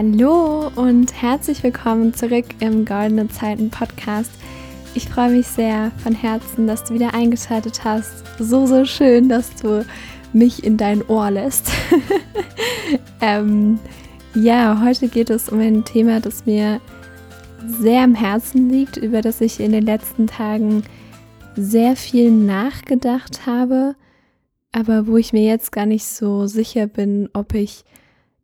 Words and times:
Hallo 0.00 0.70
und 0.76 1.12
herzlich 1.12 1.60
willkommen 1.64 2.14
zurück 2.14 2.44
im 2.60 2.84
Goldene 2.84 3.26
Zeiten 3.26 3.68
Podcast. 3.68 4.30
Ich 4.94 5.08
freue 5.08 5.30
mich 5.30 5.48
sehr 5.48 5.90
von 6.04 6.14
Herzen, 6.14 6.68
dass 6.68 6.84
du 6.84 6.94
wieder 6.94 7.14
eingeschaltet 7.14 7.82
hast. 7.82 8.22
So, 8.38 8.64
so 8.64 8.84
schön, 8.84 9.28
dass 9.28 9.52
du 9.56 9.84
mich 10.32 10.62
in 10.62 10.76
dein 10.76 11.04
Ohr 11.08 11.32
lässt. 11.32 11.72
ähm, 13.20 13.80
ja, 14.36 14.80
heute 14.84 15.08
geht 15.08 15.30
es 15.30 15.48
um 15.48 15.58
ein 15.58 15.84
Thema, 15.84 16.20
das 16.20 16.46
mir 16.46 16.80
sehr 17.66 18.02
am 18.04 18.14
Herzen 18.14 18.70
liegt, 18.70 18.98
über 18.98 19.20
das 19.20 19.40
ich 19.40 19.58
in 19.58 19.72
den 19.72 19.84
letzten 19.84 20.28
Tagen 20.28 20.84
sehr 21.56 21.96
viel 21.96 22.30
nachgedacht 22.30 23.46
habe, 23.46 23.96
aber 24.70 25.08
wo 25.08 25.16
ich 25.16 25.32
mir 25.32 25.42
jetzt 25.42 25.72
gar 25.72 25.86
nicht 25.86 26.04
so 26.04 26.46
sicher 26.46 26.86
bin, 26.86 27.28
ob 27.32 27.52
ich 27.52 27.84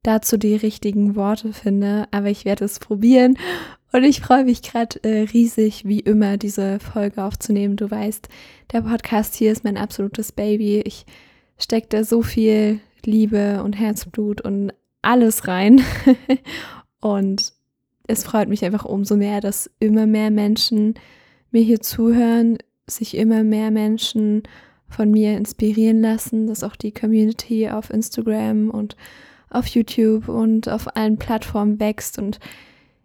dazu 0.05 0.37
die 0.37 0.55
richtigen 0.55 1.17
Worte 1.17 1.53
finde. 1.53 2.07
Aber 2.13 2.29
ich 2.29 2.45
werde 2.45 2.65
es 2.65 2.79
probieren 2.79 3.37
und 3.93 4.05
ich 4.05 4.21
freue 4.21 4.45
mich 4.45 4.63
gerade 4.63 5.03
äh, 5.05 5.23
riesig, 5.33 5.85
wie 5.87 6.01
immer, 6.01 6.37
diese 6.37 6.79
Folge 6.79 7.23
aufzunehmen. 7.23 7.77
Du 7.77 7.91
weißt, 7.91 8.29
der 8.73 8.83
Podcast 8.83 9.35
hier 9.35 9.53
ist 9.53 9.65
mein 9.65 9.77
absolutes 9.77 10.33
Baby. 10.33 10.81
Ich 10.85 11.07
stecke 11.59 11.89
da 11.91 12.05
so 12.05 12.23
viel 12.23 12.81
Liebe 13.05 13.63
und 13.63 13.75
Herzblut 13.75 14.41
und 14.41 14.73
alles 15.03 15.47
rein. 15.47 15.81
und 17.01 17.53
es 18.07 18.25
freut 18.25 18.49
mich 18.49 18.65
einfach 18.65 18.85
umso 18.85 19.17
mehr, 19.17 19.41
dass 19.41 19.71
immer 19.79 20.07
mehr 20.07 20.31
Menschen 20.31 20.95
mir 21.51 21.63
hier 21.63 21.81
zuhören, 21.81 22.59
sich 22.87 23.17
immer 23.17 23.45
mehr 23.45 23.71
Menschen 23.71 24.43
von 24.89 25.11
mir 25.11 25.37
inspirieren 25.37 26.01
lassen, 26.01 26.47
dass 26.47 26.65
auch 26.65 26.77
die 26.77 26.93
Community 26.93 27.69
auf 27.71 27.91
Instagram 27.91 28.71
und 28.71 28.97
auf 29.55 29.67
YouTube 29.67 30.29
und 30.29 30.69
auf 30.69 30.97
allen 30.97 31.17
Plattformen 31.17 31.81
wächst 31.81 32.19
und 32.19 32.39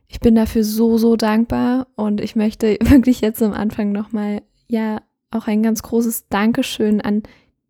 ich 0.08 0.20
bin 0.20 0.34
dafür 0.36 0.64
so, 0.64 0.98
so 0.98 1.16
dankbar 1.16 1.88
und 1.96 2.20
ich 2.20 2.36
möchte 2.36 2.78
wirklich 2.82 3.22
jetzt 3.22 3.42
am 3.42 3.54
Anfang 3.54 3.92
nochmal, 3.92 4.42
ja, 4.68 5.02
auch 5.32 5.48
ein 5.48 5.62
ganz 5.62 5.84
großes 5.84 6.28
Dankeschön 6.30 7.02
an 7.02 7.24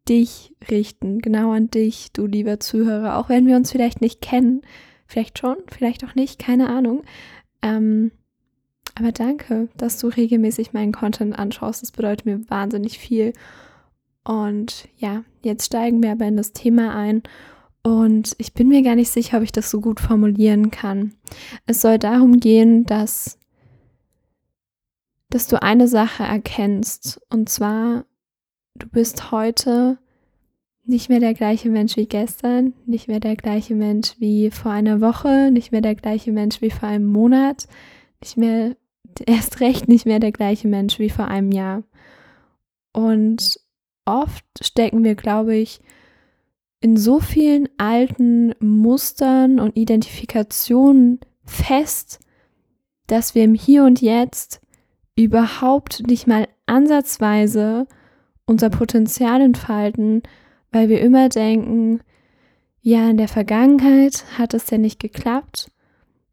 dich 0.08 0.56
richten, 0.70 1.20
genau 1.20 1.52
an 1.52 1.70
dich, 1.70 2.14
du 2.14 2.26
lieber 2.26 2.60
Zuhörer, 2.60 3.18
auch 3.18 3.30
wenn 3.30 3.46
wir 3.46 3.58
uns 3.58 3.72
vielleicht 3.72 4.02
nicht 4.02 4.22
kennen, 4.22 4.62
vielleicht 5.06 5.40
schon, 5.40 5.58
vielleicht 5.68 6.06
auch 6.06 6.16
nicht, 6.16 6.40
keine 6.40 6.70
Ahnung. 6.70 7.04
Ähm, 7.62 8.12
aber 8.96 9.12
danke, 9.12 9.70
dass 9.78 10.00
du 10.00 10.08
regelmäßig 10.08 10.74
meinen 10.74 10.92
Content 10.92 11.38
anschaust. 11.38 11.82
Das 11.82 11.92
bedeutet 11.92 12.26
mir 12.26 12.50
wahnsinnig 12.50 13.00
viel. 13.00 13.34
Und 14.24 14.88
ja, 14.98 15.24
jetzt 15.42 15.68
steigen 15.68 16.04
wir 16.04 16.12
aber 16.12 16.26
in 16.26 16.38
das 16.38 16.54
Thema 16.54 16.96
ein 16.96 17.24
und 17.84 18.36
ich 18.38 18.54
bin 18.54 18.68
mir 18.68 18.82
gar 18.82 18.96
nicht 18.96 19.10
sicher, 19.10 19.38
ob 19.38 19.44
ich 19.44 19.52
das 19.52 19.70
so 19.70 19.80
gut 19.80 20.00
formulieren 20.00 20.72
kann. 20.72 21.14
Es 21.66 21.82
soll 21.82 21.98
darum 21.98 22.40
gehen, 22.40 22.86
dass, 22.86 23.38
dass 25.30 25.48
du 25.48 25.62
eine 25.62 25.88
Sache 25.88 26.24
erkennst. 26.24 27.22
Und 27.30 27.50
zwar, 27.50 28.06
du 28.76 28.88
bist 28.88 29.32
heute 29.32 29.98
nicht 30.84 31.08
mehr 31.08 31.20
der 31.20 31.34
gleiche 31.34 31.70
Mensch 31.70 31.96
wie 31.96 32.08
gestern, 32.08 32.74
nicht 32.86 33.08
mehr 33.08 33.20
der 33.20 33.36
gleiche 33.36 33.76
Mensch 33.76 34.16
wie 34.18 34.50
vor 34.52 34.72
einer 34.72 35.00
Woche, 35.02 35.52
nicht 35.52 35.72
mehr 35.72 35.82
der 35.82 35.96
gleiche 35.96 36.32
Mensch 36.32 36.62
wie 36.62 36.72
vor 36.72 36.90
einem 36.90 37.06
Monat, 37.06 37.68
nicht 38.22 38.38
mehr, 38.38 38.76
erst 39.26 39.62
recht 39.62 39.88
nicht 39.88 40.06
mehr 40.06 40.20
der 40.20 40.32
gleiche 40.32 40.68
Mensch 40.68 41.00
wie 41.00 41.10
vor 41.10 41.28
einem 41.28 41.52
Jahr. 41.52 41.84
Und 42.92 43.60
oft 44.06 44.46
stecken 44.62 45.04
wir, 45.04 45.16
glaube 45.16 45.56
ich, 45.56 45.80
in 46.82 46.98
so 46.98 47.20
vielen 47.20 47.68
alten 47.78 48.54
Mustern 48.60 49.60
und 49.60 49.76
Identifikationen 49.76 51.20
fest, 51.44 52.20
dass 53.08 53.36
wir 53.36 53.44
im 53.44 53.56
Hier 53.56 53.84
und 53.84 54.02
Jetzt 54.02 54.62
überhaupt 55.16 56.08
nicht 56.08 56.28
mal 56.28 56.48
ansatzweise 56.66 57.88
unser 58.46 58.70
Potenzial 58.70 59.42
entfalten, 59.42 60.24
weil 60.72 60.88
wir 60.90 61.02
immer 61.02 61.30
denken, 61.30 62.02
ja, 62.82 63.10
in 63.10 63.18
der 63.18 63.28
Vergangenheit 63.28 64.24
hat 64.38 64.54
es 64.54 64.70
ja 64.70 64.78
nicht 64.78 65.00
geklappt. 65.00 65.72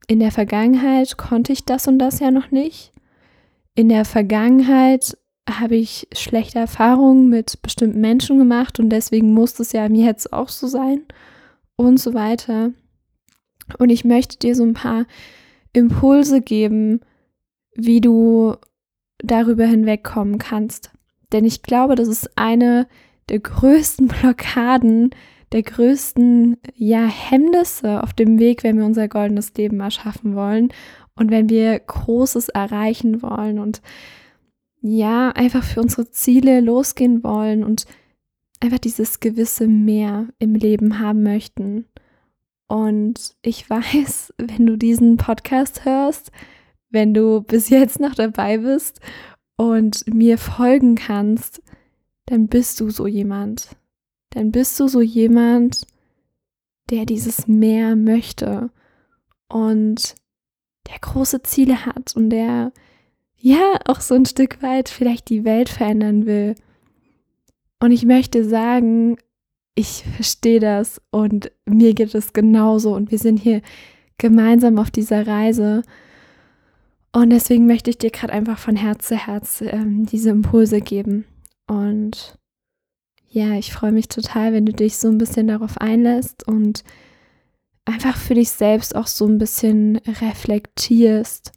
In 0.07 0.21
der 0.21 0.31
Vergangenheit 0.31 1.17
konnte 1.17 1.53
ich 1.53 1.65
das 1.65 1.89
und 1.89 1.99
das 1.99 2.21
ja 2.21 2.31
noch 2.31 2.53
nicht. 2.53 2.93
In 3.75 3.89
der 3.89 4.05
Vergangenheit 4.05 5.19
habe 5.49 5.77
ich 5.77 6.09
schlechte 6.12 6.59
Erfahrungen 6.59 7.29
mit 7.29 7.62
bestimmten 7.62 8.01
Menschen 8.01 8.39
gemacht 8.39 8.81
und 8.81 8.91
deswegen 8.91 9.33
muss 9.33 9.59
es 9.61 9.73
ja 9.73 9.89
mir 9.89 10.07
jetzt 10.07 10.33
auch 10.33 10.49
so 10.49 10.67
sein 10.67 11.03
und 11.77 11.99
so 11.99 12.15
weiter. 12.15 12.73
Und 13.79 13.91
ich 13.91 14.05
möchte 14.05 14.39
dir 14.39 14.55
so 14.55 14.65
ein 14.65 14.75
paar 14.75 15.07
Impulse 15.73 16.41
geben, 16.41 17.01
wie 17.75 18.01
du 18.01 18.57
darüber 19.19 19.67
hinwegkommen 19.67 20.39
kannst. 20.39 20.91
Denn 21.33 21.45
ich 21.45 21.63
glaube, 21.63 21.95
das 21.95 22.09
ist 22.09 22.31
eine 22.37 22.87
der 23.28 23.41
größten 23.41 24.09
Blockaden, 24.21 25.11
der 25.53 25.63
größten 25.63 26.57
ja, 26.75 27.07
Hemmnisse 27.07 28.03
auf 28.03 28.13
dem 28.13 28.39
Weg, 28.39 28.65
wenn 28.65 28.78
wir 28.78 28.84
unser 28.84 29.09
goldenes 29.09 29.55
Leben 29.55 29.81
erschaffen 29.81 30.34
wollen 30.34 30.73
und 31.15 31.31
wenn 31.31 31.49
wir 31.49 31.78
Großes 31.78 32.49
erreichen 32.49 33.23
wollen. 33.23 33.59
Und 33.59 33.81
ja, 34.86 35.30
einfach 35.30 35.64
für 35.64 35.80
unsere 35.80 36.10
Ziele 36.10 36.60
losgehen 36.60 37.22
wollen 37.22 37.64
und 37.64 37.86
einfach 38.60 38.78
dieses 38.78 39.20
gewisse 39.20 39.66
Mehr 39.66 40.28
im 40.38 40.54
Leben 40.54 40.98
haben 41.00 41.22
möchten. 41.22 41.86
Und 42.69 43.36
ich 43.42 43.69
weiß, 43.70 44.34
wenn 44.38 44.66
du 44.66 44.76
diesen 44.76 45.16
Podcast 45.16 45.84
hörst, 45.84 46.30
wenn 46.91 47.14
du 47.14 47.42
bis 47.42 47.69
jetzt 47.69 48.00
noch 48.00 48.14
dabei 48.14 48.58
bist 48.58 49.00
und 49.56 50.06
mir 50.12 50.38
folgen 50.38 50.94
kannst, 50.94 51.62
dann 52.26 52.48
bist 52.48 52.80
du 52.80 52.91
so 52.91 53.06
jemand. 53.06 53.76
Dann 54.30 54.53
bist 54.53 54.78
du 54.80 54.88
so 54.88 55.00
jemand, 55.00 55.86
der 56.91 57.06
dieses 57.06 57.47
Mehr 57.47 57.97
möchte 57.97 58.70
und 59.48 60.14
der 60.88 60.98
große 61.00 61.42
Ziele 61.42 61.86
hat 61.86 62.14
und 62.14 62.30
der 62.30 62.72
ja 63.38 63.78
auch 63.86 64.00
so 64.00 64.14
ein 64.14 64.26
Stück 64.26 64.62
weit 64.62 64.88
vielleicht 64.88 65.28
die 65.28 65.44
Welt 65.44 65.69
verändern 65.69 66.26
will. 66.26 66.54
Und 67.80 67.92
ich 67.92 68.04
möchte 68.04 68.44
sagen, 68.44 69.19
ich 69.74 70.04
verstehe 70.14 70.60
das 70.60 71.00
und 71.10 71.52
mir 71.66 71.94
geht 71.94 72.14
es 72.14 72.32
genauso 72.32 72.94
und 72.94 73.10
wir 73.10 73.19
sind 73.19 73.38
hier 73.38 73.60
gemeinsam 74.19 74.78
auf 74.78 74.91
dieser 74.91 75.26
Reise. 75.26 75.82
Und 77.12 77.30
deswegen 77.30 77.66
möchte 77.66 77.91
ich 77.91 77.98
dir 77.98 78.10
gerade 78.10 78.32
einfach 78.32 78.58
von 78.58 78.76
Herz 78.76 79.08
zu 79.08 79.16
Herz 79.16 79.62
ähm, 79.62 80.06
diese 80.06 80.30
Impulse 80.30 80.80
geben. 80.80 81.26
Und 81.66 82.38
ja, 83.28 83.54
ich 83.54 83.72
freue 83.72 83.92
mich 83.92 84.08
total, 84.08 84.53
wenn 84.53 84.66
du 84.66 84.72
dich 84.72 84.97
so 84.97 85.08
ein 85.08 85.18
bisschen 85.18 85.48
darauf 85.48 85.78
einlässt 85.78 86.47
und 86.48 86.84
einfach 87.84 88.16
für 88.16 88.34
dich 88.34 88.50
selbst 88.50 88.97
auch 88.97 89.06
so 89.06 89.26
ein 89.26 89.38
bisschen 89.38 89.97
reflektierst 89.97 91.53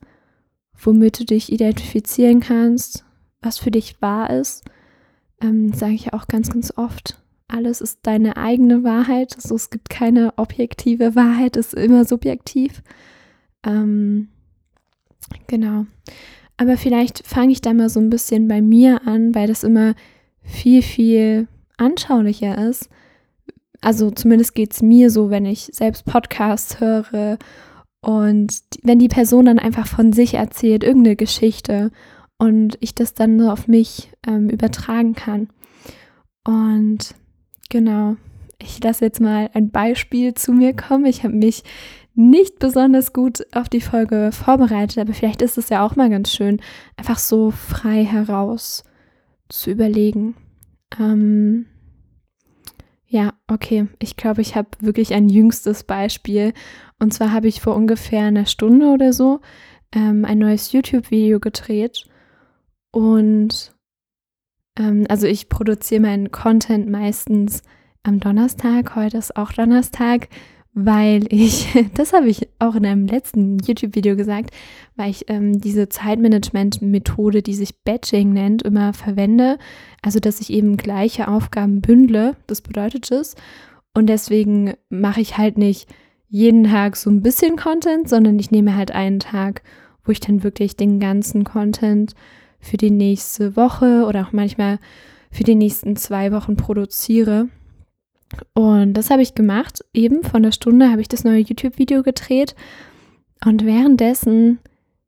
womit 0.82 1.20
du 1.20 1.26
dich 1.26 1.52
identifizieren 1.52 2.40
kannst, 2.40 3.06
was 3.42 3.58
für 3.58 3.72
dich 3.72 4.02
wahr 4.02 4.30
ist, 4.30 4.64
ähm, 5.42 5.74
sage 5.74 5.94
ich 5.94 6.06
ja 6.06 6.14
auch 6.14 6.28
ganz, 6.28 6.50
ganz 6.50 6.74
oft. 6.76 7.22
Alles 7.48 7.82
ist 7.82 8.00
deine 8.04 8.38
eigene 8.38 8.84
Wahrheit. 8.84 9.36
Also 9.36 9.56
es 9.56 9.70
gibt 9.70 9.90
keine 9.90 10.34
objektive 10.38 11.16
Wahrheit, 11.16 11.56
ist 11.56 11.74
immer 11.74 12.06
subjektiv. 12.06 12.84
Ähm, 13.66 14.30
genau. 15.48 15.86
Aber 16.58 16.78
vielleicht 16.78 17.26
fange 17.26 17.52
ich 17.52 17.62
da 17.62 17.74
mal 17.74 17.90
so 17.90 18.00
ein 18.00 18.10
bisschen 18.10 18.48
bei 18.48 18.62
mir 18.62 19.08
an, 19.08 19.34
weil 19.34 19.48
das 19.48 19.64
immer 19.64 19.96
viel, 20.44 20.82
viel 20.82 21.48
anschaulicher 21.78 22.70
ist. 22.70 22.90
Also 23.82 24.12
zumindest 24.12 24.56
geht 24.56 24.74
es 24.74 24.82
mir 24.82 25.10
so, 25.10 25.30
wenn 25.30 25.46
ich 25.46 25.70
selbst 25.72 26.06
Podcasts 26.06 26.80
höre 26.80 27.38
und 28.02 28.62
wenn 28.84 29.00
die 29.00 29.10
Person 29.10 29.46
dann 29.46 29.60
einfach 29.60 29.88
von 29.88 30.14
sich 30.14 30.36
erzählt, 30.36 30.84
irgendeine 30.84 31.16
Geschichte 31.16 31.92
und 32.38 32.78
ich 32.80 32.96
das 32.96 33.14
dann 33.14 33.40
so 33.40 33.50
auf 33.50 33.68
mich 33.68 34.12
ähm, 34.26 34.50
übertragen 34.50 35.14
kann. 35.14 35.50
Und 36.46 37.14
genau, 37.70 38.16
ich 38.58 38.82
lasse 38.82 39.06
jetzt 39.06 39.20
mal 39.20 39.50
ein 39.54 39.72
Beispiel 39.72 40.34
zu 40.34 40.54
mir 40.54 40.74
kommen. 40.76 41.06
Ich 41.06 41.24
habe 41.24 41.36
mich 41.36 41.64
nicht 42.16 42.60
besonders 42.60 43.14
gut 43.14 43.46
auf 43.54 43.70
die 43.70 43.82
Folge 43.82 44.32
vorbereitet, 44.32 44.98
aber 44.98 45.14
vielleicht 45.14 45.42
ist 45.42 45.58
es 45.58 45.70
ja 45.70 45.86
auch 45.86 45.96
mal 45.96 46.10
ganz 46.10 46.32
schön, 46.32 46.62
einfach 46.96 47.18
so 47.18 47.52
frei 47.52 48.04
heraus 48.04 48.84
zu 49.50 49.72
überlegen. 49.72 50.36
Ähm, 51.00 51.66
ja, 53.12 53.34
okay. 53.48 53.88
Ich 53.98 54.18
glaube, 54.18 54.42
ich 54.42 54.56
habe 54.56 54.70
wirklich 54.82 55.16
ein 55.16 55.30
jüngstes 55.30 55.84
Beispiel. 55.84 56.54
Und 57.00 57.12
zwar 57.12 57.32
habe 57.32 57.48
ich 57.48 57.60
vor 57.60 57.76
ungefähr 57.76 58.26
einer 58.26 58.46
Stunde 58.46 58.88
oder 58.88 59.14
so 59.14 59.42
ähm, 59.92 60.26
ein 60.26 60.38
neues 60.38 60.72
YouTube-Video 60.72 61.40
gedreht. 61.40 62.06
Und 62.92 63.76
ähm, 64.78 65.06
also 65.10 65.26
ich 65.26 65.50
produziere 65.50 66.02
meinen 66.02 66.30
Content 66.30 66.88
meistens 66.88 67.64
am 68.04 68.20
Donnerstag. 68.20 68.96
Heute 68.96 69.18
ist 69.18 69.36
auch 69.36 69.54
Donnerstag. 69.54 70.30
Weil 70.74 71.26
ich, 71.34 71.68
das 71.94 72.14
habe 72.14 72.30
ich 72.30 72.48
auch 72.60 72.76
in 72.76 72.86
einem 72.86 73.08
letzten 73.08 73.60
YouTube-Video 73.60 74.16
gesagt, 74.16 74.52
weil 74.96 75.10
ich 75.10 75.26
ähm, 75.30 75.60
diese 75.60 75.90
Zeitmanagement-Methode, 75.90 77.42
die 77.42 77.54
sich 77.54 77.84
Batching 77.84 78.34
nennt, 78.34 78.62
immer 78.64 78.94
verwende. 78.94 79.58
Also, 80.02 80.20
dass 80.20 80.42
ich 80.42 80.52
eben 80.52 80.78
gleiche 80.78 81.28
Aufgaben 81.28 81.82
bündle, 81.82 82.36
das 82.48 82.62
bedeutet 82.62 83.12
es. 83.12 83.36
Und 83.94 84.08
deswegen 84.08 84.74
mache 84.90 85.22
ich 85.22 85.38
halt 85.38 85.58
nicht 85.58 85.90
jeden 86.30 86.66
Tag 86.66 86.96
so 86.96 87.10
ein 87.10 87.22
bisschen 87.22 87.56
Content, 87.56 88.08
sondern 88.08 88.38
ich 88.38 88.52
nehme 88.52 88.76
halt 88.76 88.92
einen 88.92 89.20
Tag, 89.20 89.64
wo 90.04 90.12
ich 90.12 90.20
dann 90.20 90.44
wirklich 90.44 90.76
den 90.76 91.00
ganzen 91.00 91.44
Content 91.44 92.14
für 92.60 92.78
die 92.78 92.92
nächste 92.92 93.56
Woche 93.56 94.06
oder 94.08 94.28
auch 94.28 94.32
manchmal 94.32 94.80
für 95.32 95.44
die 95.44 95.56
nächsten 95.56 95.96
zwei 95.96 96.32
Wochen 96.32 96.56
produziere. 96.56 97.48
Und 98.54 98.94
das 98.94 99.10
habe 99.10 99.22
ich 99.22 99.36
gemacht. 99.36 99.84
Eben 99.94 100.24
von 100.24 100.44
der 100.44 100.52
Stunde 100.52 100.92
habe 100.92 101.02
ich 101.02 101.08
das 101.08 101.24
neue 101.24 101.40
YouTube-Video 101.40 102.04
gedreht. 102.04 102.56
Und 103.44 103.66
währenddessen 103.66 104.60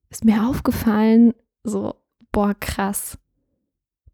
ist 0.09 0.25
mir 0.25 0.47
aufgefallen, 0.47 1.33
so, 1.63 1.95
boah, 2.31 2.55
krass. 2.59 3.17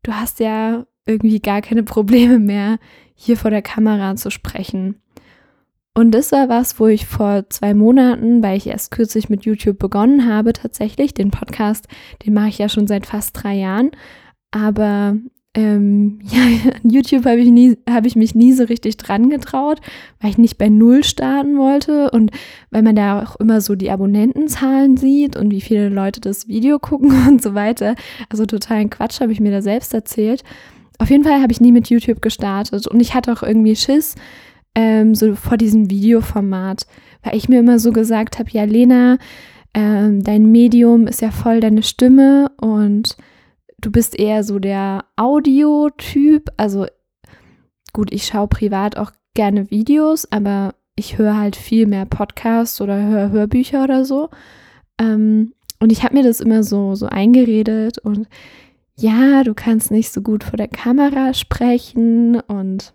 Du 0.04 0.14
hast 0.14 0.40
ja 0.40 0.86
irgendwie 1.06 1.40
gar 1.40 1.62
keine 1.62 1.84
Probleme 1.84 2.40
mehr, 2.40 2.80
hier 3.16 3.38
vor 3.38 3.52
der 3.52 3.62
Kamera 3.62 4.16
zu 4.16 4.30
sprechen. 4.30 5.02
Und 5.94 6.12
das 6.12 6.32
war 6.32 6.48
was, 6.48 6.80
wo 6.80 6.86
ich 6.86 7.08
vor 7.08 7.50
zwei 7.50 7.74
Monaten, 7.74 8.44
weil 8.44 8.58
ich 8.58 8.68
erst 8.68 8.92
kürzlich 8.92 9.30
mit 9.30 9.46
YouTube 9.46 9.80
begonnen 9.80 10.32
habe, 10.32 10.54
tatsächlich, 10.54 11.16
den 11.16 11.32
Podcast, 11.32 11.88
den 12.24 12.36
mache 12.36 12.50
ich 12.50 12.60
ja 12.60 12.70
schon 12.70 12.86
seit 12.86 13.08
fast 13.08 13.42
drei 13.42 13.56
Jahren. 13.56 13.90
Aber 14.52 15.18
ähm, 15.58 16.20
ja, 16.24 16.42
an 16.84 16.90
YouTube 16.90 17.26
habe 17.26 17.40
ich, 17.40 17.78
hab 17.90 18.06
ich 18.06 18.16
mich 18.16 18.36
nie 18.36 18.54
so 18.54 18.66
richtig 18.66 18.96
dran 18.98 19.32
getraut, 19.32 19.82
weil 20.22 20.30
ich 20.30 20.38
nicht 20.38 20.60
bei 20.60 20.70
Null 20.70 21.04
starten 21.04 21.58
wollte 21.58 22.12
und 22.12 22.30
weil 22.70 22.84
man 22.84 22.96
da 22.96 23.24
auch 23.24 23.38
immer 23.38 23.60
so 23.60 23.76
die 23.76 23.90
Abonnentenzahlen 23.90 24.98
sieht 24.98 25.36
und 25.36 25.50
wie 25.50 25.62
viele 25.62 25.90
Leute 25.90 26.22
das 26.22 26.48
Video 26.48 26.78
gucken 26.82 27.12
und 27.28 27.42
so 27.42 27.56
weiter. 27.56 27.96
Also 28.30 28.46
totalen 28.46 28.92
Quatsch 28.92 29.20
habe 29.20 29.32
ich 29.32 29.40
mir 29.40 29.52
da 29.52 29.64
selbst 29.64 29.96
erzählt. 29.96 30.44
Auf 31.00 31.10
jeden 31.10 31.24
Fall 31.24 31.42
habe 31.42 31.52
ich 31.52 31.60
nie 31.60 31.72
mit 31.72 31.90
YouTube 31.90 32.22
gestartet 32.22 32.88
und 32.88 33.00
ich 33.00 33.16
hatte 33.16 33.34
auch 33.34 33.42
irgendwie 33.42 33.76
Schiss, 33.76 34.16
ähm, 34.76 35.16
so 35.16 35.34
vor 35.34 35.58
diesem 35.58 35.90
Videoformat, 35.90 36.86
weil 37.24 37.36
ich 37.36 37.50
mir 37.50 37.60
immer 37.60 37.80
so 37.80 37.92
gesagt 37.92 38.38
habe, 38.38 38.50
ja 38.52 38.64
Lena, 38.64 39.18
ähm, 39.74 40.24
dein 40.24 40.52
Medium 40.52 41.08
ist 41.08 41.22
ja 41.22 41.32
voll 41.32 41.62
deine 41.62 41.82
Stimme 41.82 42.52
und 42.62 43.18
du 43.82 43.92
bist 43.92 44.18
eher 44.18 44.44
so 44.44 44.60
der 44.60 45.06
Audiotyp. 45.16 46.50
Also 46.58 46.88
gut, 47.94 48.12
ich 48.12 48.26
schaue 48.26 48.48
privat 48.48 48.98
auch 48.98 49.12
gerne 49.34 49.70
Videos, 49.70 50.32
aber 50.32 50.76
ich 50.96 51.18
höre 51.18 51.38
halt 51.38 51.56
viel 51.56 51.86
mehr 51.86 52.06
Podcasts 52.06 52.82
oder 52.82 53.02
höre 53.02 53.32
Hörbücher 53.32 53.84
oder 53.84 54.04
so. 54.04 54.30
Ähm, 55.00 55.54
und 55.80 55.92
ich 55.92 56.04
habe 56.04 56.16
mir 56.16 56.24
das 56.24 56.40
immer 56.40 56.64
so, 56.64 56.96
so 56.96 57.06
eingeredet 57.06 58.00
und 58.00 58.28
ja, 59.00 59.44
du 59.44 59.54
kannst 59.54 59.92
nicht 59.92 60.12
so 60.12 60.22
gut 60.22 60.44
vor 60.44 60.58
der 60.58 60.68
Kamera 60.68 61.36
sprechen 61.36 62.40
und 62.40 62.94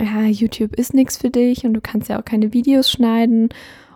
ja, 0.00 0.24
YouTube 0.24 0.74
ist 0.74 0.94
nichts 0.94 1.16
für 1.16 1.30
dich 1.30 1.64
und 1.64 1.74
du 1.74 1.80
kannst 1.80 2.08
ja 2.08 2.18
auch 2.18 2.24
keine 2.24 2.52
Videos 2.52 2.90
schneiden 2.90 3.50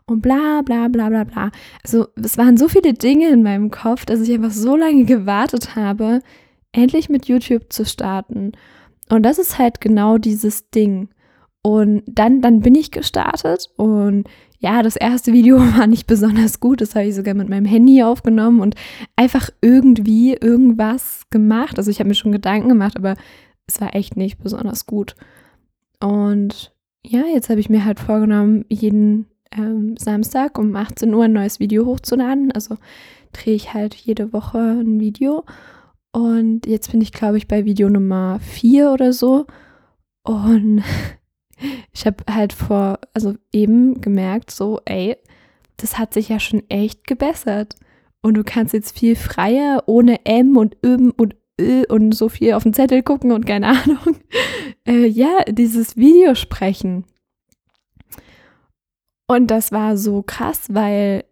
und 0.07 0.21
bla 0.21 0.63
bla 0.63 0.89
bla 0.89 1.09
bla 1.09 1.25
bla. 1.25 1.51
Also 1.83 2.09
es 2.17 2.39
waren 2.39 2.57
so 2.57 2.69
viele 2.69 2.95
Dinge 2.95 3.31
in 3.31 3.43
meinem 3.43 3.71
Kopf, 3.71 4.05
dass 4.05 4.21
ich 4.21 4.33
einfach 4.33 4.51
so 4.51 4.77
lange 4.77 5.05
gewartet 5.07 5.77
habe, 5.77 6.21
endlich 6.73 7.09
mit 7.09 7.27
YouTube 7.27 7.73
zu 7.73 7.85
starten. 7.85 8.53
Und 9.09 9.23
das 9.23 9.39
ist 9.39 9.59
halt 9.59 9.81
genau 9.81 10.19
dieses 10.19 10.71
Ding. 10.71 11.09
Und 11.63 12.03
dann, 12.07 12.43
dann 12.43 12.61
bin 12.61 12.75
ich 12.75 12.91
gestartet 12.91 13.71
und 13.77 14.29
ja, 14.59 14.83
das 14.83 14.97
erste 14.97 15.33
Video 15.33 15.59
war 15.79 15.87
nicht 15.87 16.07
besonders 16.07 16.61
gut. 16.61 16.81
Das 16.81 16.95
habe 16.95 17.07
ich 17.07 17.15
sogar 17.15 17.35
mit 17.35 17.49
meinem 17.49 17.65
Handy 17.67 18.03
aufgenommen 18.03 18.61
und 18.61 18.75
einfach 19.17 19.51
irgendwie 19.61 20.35
irgendwas 20.35 21.23
gemacht. 21.31 21.79
Also 21.79 21.91
ich 21.91 22.01
habe 22.01 22.09
mir 22.09 22.15
schon 22.15 22.33
Gedanken 22.33 22.69
gemacht, 22.69 22.97
aber 22.97 23.17
es 23.67 23.81
war 23.81 23.95
echt 23.95 24.17
nicht 24.17 24.43
besonders 24.43 24.87
gut. 24.87 25.15
Und 26.01 26.75
ja, 27.03 27.23
jetzt 27.33 27.51
habe 27.51 27.61
ich 27.61 27.71
mir 27.71 27.85
halt 27.85 28.01
vorgenommen, 28.01 28.65
jeden 28.69 29.27
ähm, 29.53 29.97
Samstag 29.97 30.59
um 30.59 30.75
18 30.75 31.13
Uhr 31.13 31.25
ein 31.25 31.33
neues 31.33 31.61
Video 31.61 31.87
hochzuladen. 31.87 32.53
Also 32.53 32.77
drehe 33.33 33.55
ich 33.55 33.75
halt 33.75 33.95
jede 33.95 34.33
Woche 34.33 34.59
ein 34.59 35.01
Video. 35.01 35.45
Und 36.13 36.67
jetzt 36.67 36.93
bin 36.93 37.01
ich, 37.01 37.13
glaube 37.13 37.39
ich, 37.39 37.49
bei 37.49 37.65
Video 37.65 37.89
Nummer 37.89 38.39
4 38.41 38.93
oder 38.93 39.13
so. 39.13 39.47
Und 40.23 40.83
ich 41.93 42.07
habe 42.07 42.25
halt 42.31 42.53
vor, 42.53 43.01
also 43.13 43.35
eben 43.53 44.01
gemerkt, 44.01 44.51
so, 44.51 44.81
ey, 44.85 45.17
das 45.77 45.99
hat 45.99 46.15
sich 46.15 46.29
ja 46.29 46.39
schon 46.39 46.63
echt 46.69 47.07
gebessert. 47.07 47.75
Und 48.23 48.35
du 48.35 48.45
kannst 48.45 48.73
jetzt 48.73 48.99
viel 48.99 49.17
freier, 49.17 49.83
ohne 49.87 50.25
M 50.25 50.57
und 50.57 50.77
Öm 50.85 51.13
und 51.17 51.37
Ö 51.61 51.85
und 51.89 52.13
so 52.13 52.29
viel 52.29 52.55
auf 52.55 52.63
den 52.63 52.75
Zettel 52.75 53.03
gucken 53.03 53.33
und 53.33 53.47
keine 53.47 53.69
Ahnung. 53.83 54.17
Äh, 54.87 55.07
ja, 55.07 55.45
dieses 55.49 55.97
Video 55.97 56.35
sprechen. 56.35 57.05
Und 59.27 59.51
das 59.51 59.73
war 59.73 59.97
so 59.97 60.23
krass, 60.23 60.67
weil 60.71 61.25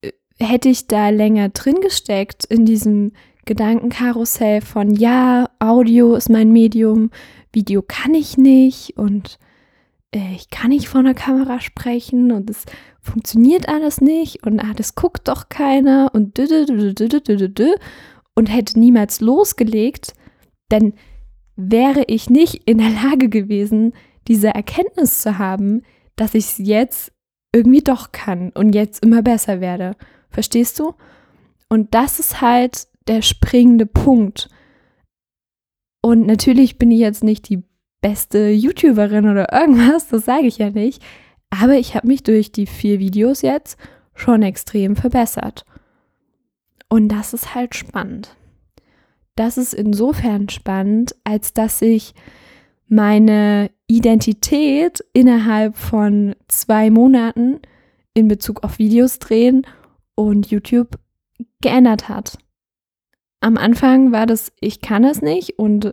äh, 0.00 0.12
hätte 0.38 0.68
ich 0.68 0.86
da 0.86 1.10
länger 1.10 1.50
drin 1.50 1.80
gesteckt 1.80 2.44
in 2.44 2.64
diesem 2.64 3.12
Gedankenkarussell 3.44 4.60
von 4.60 4.94
ja, 4.94 5.48
Audio 5.60 6.14
ist 6.14 6.28
mein 6.28 6.52
Medium, 6.52 7.10
Video 7.52 7.80
kann 7.80 8.14
ich 8.14 8.36
nicht 8.36 8.96
und 8.96 9.38
äh, 10.12 10.34
ich 10.34 10.50
kann 10.50 10.70
nicht 10.70 10.88
vor 10.88 11.00
einer 11.00 11.14
Kamera 11.14 11.60
sprechen 11.60 12.32
und 12.32 12.50
es 12.50 12.64
funktioniert 13.00 13.68
alles 13.68 14.00
nicht 14.00 14.44
und 14.44 14.58
ah, 14.60 14.72
das 14.74 14.96
guckt 14.96 15.28
doch 15.28 15.48
keiner 15.48 16.10
und 16.12 16.38
und 18.34 18.46
hätte 18.46 18.78
niemals 18.78 19.20
losgelegt, 19.20 20.14
dann 20.68 20.94
wäre 21.54 22.02
ich 22.08 22.28
nicht 22.28 22.68
in 22.68 22.78
der 22.78 22.90
Lage 22.90 23.28
gewesen, 23.28 23.94
diese 24.26 24.48
Erkenntnis 24.48 25.20
zu 25.20 25.38
haben, 25.38 25.82
dass 26.16 26.34
ich 26.34 26.46
es 26.46 26.58
jetzt 26.58 27.12
irgendwie 27.52 27.82
doch 27.82 28.12
kann 28.12 28.50
und 28.50 28.74
jetzt 28.74 29.02
immer 29.02 29.22
besser 29.22 29.60
werde. 29.60 29.96
Verstehst 30.30 30.78
du? 30.78 30.94
Und 31.68 31.94
das 31.94 32.18
ist 32.18 32.40
halt 32.40 32.88
der 33.06 33.22
springende 33.22 33.86
Punkt. 33.86 34.48
Und 36.02 36.26
natürlich 36.26 36.78
bin 36.78 36.90
ich 36.90 37.00
jetzt 37.00 37.24
nicht 37.24 37.48
die 37.48 37.62
beste 38.00 38.50
YouTuberin 38.50 39.28
oder 39.28 39.52
irgendwas, 39.52 40.08
das 40.08 40.24
sage 40.24 40.46
ich 40.46 40.58
ja 40.58 40.70
nicht. 40.70 41.02
Aber 41.50 41.74
ich 41.74 41.94
habe 41.94 42.06
mich 42.06 42.22
durch 42.22 42.52
die 42.52 42.66
vier 42.66 42.98
Videos 42.98 43.42
jetzt 43.42 43.78
schon 44.14 44.42
extrem 44.42 44.96
verbessert. 44.96 45.64
Und 46.88 47.08
das 47.08 47.34
ist 47.34 47.54
halt 47.54 47.74
spannend. 47.74 48.36
Das 49.34 49.58
ist 49.58 49.74
insofern 49.74 50.48
spannend, 50.48 51.14
als 51.24 51.52
dass 51.52 51.82
ich 51.82 52.14
meine 52.88 53.70
Identität 53.88 55.04
innerhalb 55.12 55.76
von 55.76 56.34
zwei 56.48 56.90
Monaten 56.90 57.60
in 58.14 58.28
Bezug 58.28 58.64
auf 58.64 58.78
Videos 58.78 59.18
drehen 59.18 59.66
und 60.14 60.50
YouTube 60.50 60.98
geändert 61.60 62.08
hat. 62.08 62.38
Am 63.40 63.56
Anfang 63.56 64.12
war 64.12 64.26
das, 64.26 64.52
ich 64.60 64.80
kann 64.80 65.04
es 65.04 65.22
nicht 65.22 65.58
und 65.58 65.92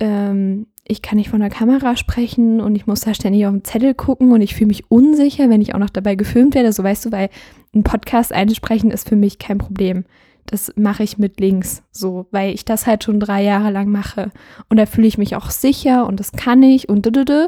ähm, 0.00 0.66
ich 0.86 1.02
kann 1.02 1.18
nicht 1.18 1.30
von 1.30 1.40
der 1.40 1.50
Kamera 1.50 1.96
sprechen 1.96 2.60
und 2.60 2.76
ich 2.76 2.86
muss 2.86 3.00
da 3.00 3.14
ständig 3.14 3.46
auf 3.46 3.52
den 3.52 3.64
Zettel 3.64 3.94
gucken 3.94 4.32
und 4.32 4.40
ich 4.40 4.54
fühle 4.54 4.68
mich 4.68 4.90
unsicher, 4.90 5.50
wenn 5.50 5.62
ich 5.62 5.74
auch 5.74 5.78
noch 5.78 5.90
dabei 5.90 6.14
gefilmt 6.14 6.54
werde. 6.54 6.72
So 6.72 6.82
weißt 6.82 7.06
du, 7.06 7.12
weil 7.12 7.30
ein 7.74 7.82
Podcast 7.82 8.32
einsprechen 8.32 8.90
ist 8.90 9.08
für 9.08 9.16
mich 9.16 9.38
kein 9.38 9.58
Problem 9.58 10.04
das 10.46 10.72
mache 10.76 11.02
ich 11.02 11.18
mit 11.18 11.40
links 11.40 11.82
so, 11.90 12.26
weil 12.30 12.54
ich 12.54 12.64
das 12.64 12.86
halt 12.86 13.04
schon 13.04 13.20
drei 13.20 13.42
Jahre 13.42 13.70
lang 13.70 13.88
mache. 13.88 14.30
Und 14.68 14.76
da 14.76 14.86
fühle 14.86 15.06
ich 15.06 15.18
mich 15.18 15.36
auch 15.36 15.50
sicher 15.50 16.06
und 16.06 16.20
das 16.20 16.32
kann 16.32 16.62
ich 16.62 16.88
und 16.88 17.06
dödödö. 17.06 17.46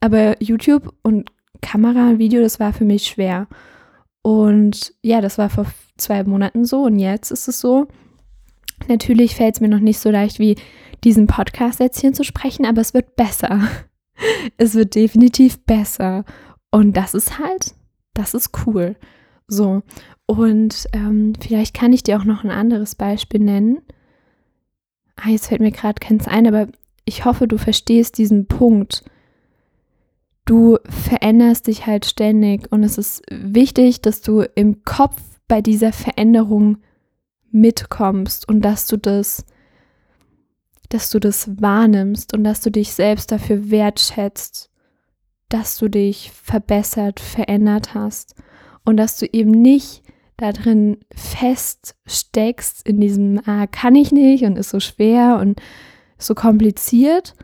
Aber 0.00 0.40
YouTube 0.42 0.92
und 1.02 1.30
Kamera 1.62 2.10
und 2.10 2.18
Video, 2.18 2.42
das 2.42 2.60
war 2.60 2.72
für 2.72 2.84
mich 2.84 3.06
schwer. 3.06 3.46
Und 4.22 4.92
ja, 5.02 5.20
das 5.20 5.38
war 5.38 5.50
vor 5.50 5.66
zwei 5.96 6.24
Monaten 6.24 6.64
so 6.64 6.82
und 6.82 6.98
jetzt 6.98 7.30
ist 7.30 7.48
es 7.48 7.60
so. 7.60 7.86
Natürlich 8.88 9.36
fällt 9.36 9.54
es 9.54 9.60
mir 9.60 9.68
noch 9.68 9.80
nicht 9.80 9.98
so 9.98 10.10
leicht 10.10 10.38
wie 10.38 10.56
diesen 11.04 11.26
Podcast 11.26 11.80
jetzt 11.80 12.00
hier 12.00 12.12
zu 12.12 12.24
sprechen, 12.24 12.66
aber 12.66 12.80
es 12.80 12.94
wird 12.94 13.16
besser. 13.16 13.60
Es 14.56 14.74
wird 14.74 14.94
definitiv 14.94 15.62
besser. 15.66 16.24
Und 16.70 16.96
das 16.96 17.12
ist 17.12 17.38
halt, 17.38 17.74
das 18.14 18.32
ist 18.32 18.50
cool. 18.64 18.96
So. 19.48 19.82
Und 20.26 20.88
ähm, 20.92 21.34
vielleicht 21.40 21.74
kann 21.74 21.92
ich 21.92 22.02
dir 22.02 22.18
auch 22.18 22.24
noch 22.24 22.44
ein 22.44 22.50
anderes 22.50 22.94
Beispiel 22.94 23.40
nennen. 23.40 23.80
Ah, 25.14 25.30
jetzt 25.30 25.46
fällt 25.46 25.60
mir 25.60 25.70
gerade 25.70 26.00
keins 26.00 26.26
ein, 26.26 26.46
aber 26.46 26.68
ich 27.04 27.24
hoffe, 27.24 27.46
du 27.46 27.56
verstehst 27.56 28.18
diesen 28.18 28.46
Punkt. 28.46 29.04
Du 30.44 30.78
veränderst 30.88 31.68
dich 31.68 31.86
halt 31.86 32.06
ständig 32.06 32.70
und 32.70 32.82
es 32.82 32.98
ist 32.98 33.22
wichtig, 33.30 34.02
dass 34.02 34.20
du 34.20 34.42
im 34.54 34.82
Kopf 34.84 35.20
bei 35.48 35.60
dieser 35.60 35.92
Veränderung 35.92 36.78
mitkommst 37.50 38.48
und 38.48 38.60
dass 38.60 38.86
du 38.86 38.96
das, 38.96 39.44
dass 40.88 41.10
du 41.10 41.18
das 41.18 41.60
wahrnimmst 41.60 42.34
und 42.34 42.44
dass 42.44 42.60
du 42.60 42.70
dich 42.70 42.92
selbst 42.92 43.32
dafür 43.32 43.70
wertschätzt, 43.70 44.70
dass 45.48 45.78
du 45.78 45.88
dich 45.88 46.32
verbessert, 46.32 47.18
verändert 47.20 47.94
hast 47.94 48.34
und 48.86 48.96
dass 48.96 49.18
du 49.18 49.26
eben 49.30 49.50
nicht 49.50 50.02
da 50.38 50.52
drin 50.52 50.98
feststeckst 51.14 52.86
in 52.86 53.00
diesem, 53.00 53.40
ah, 53.46 53.66
kann 53.66 53.94
ich 53.94 54.12
nicht 54.12 54.44
und 54.44 54.56
ist 54.56 54.70
so 54.70 54.80
schwer 54.80 55.38
und 55.40 55.60
so 56.18 56.34
kompliziert, 56.34 57.34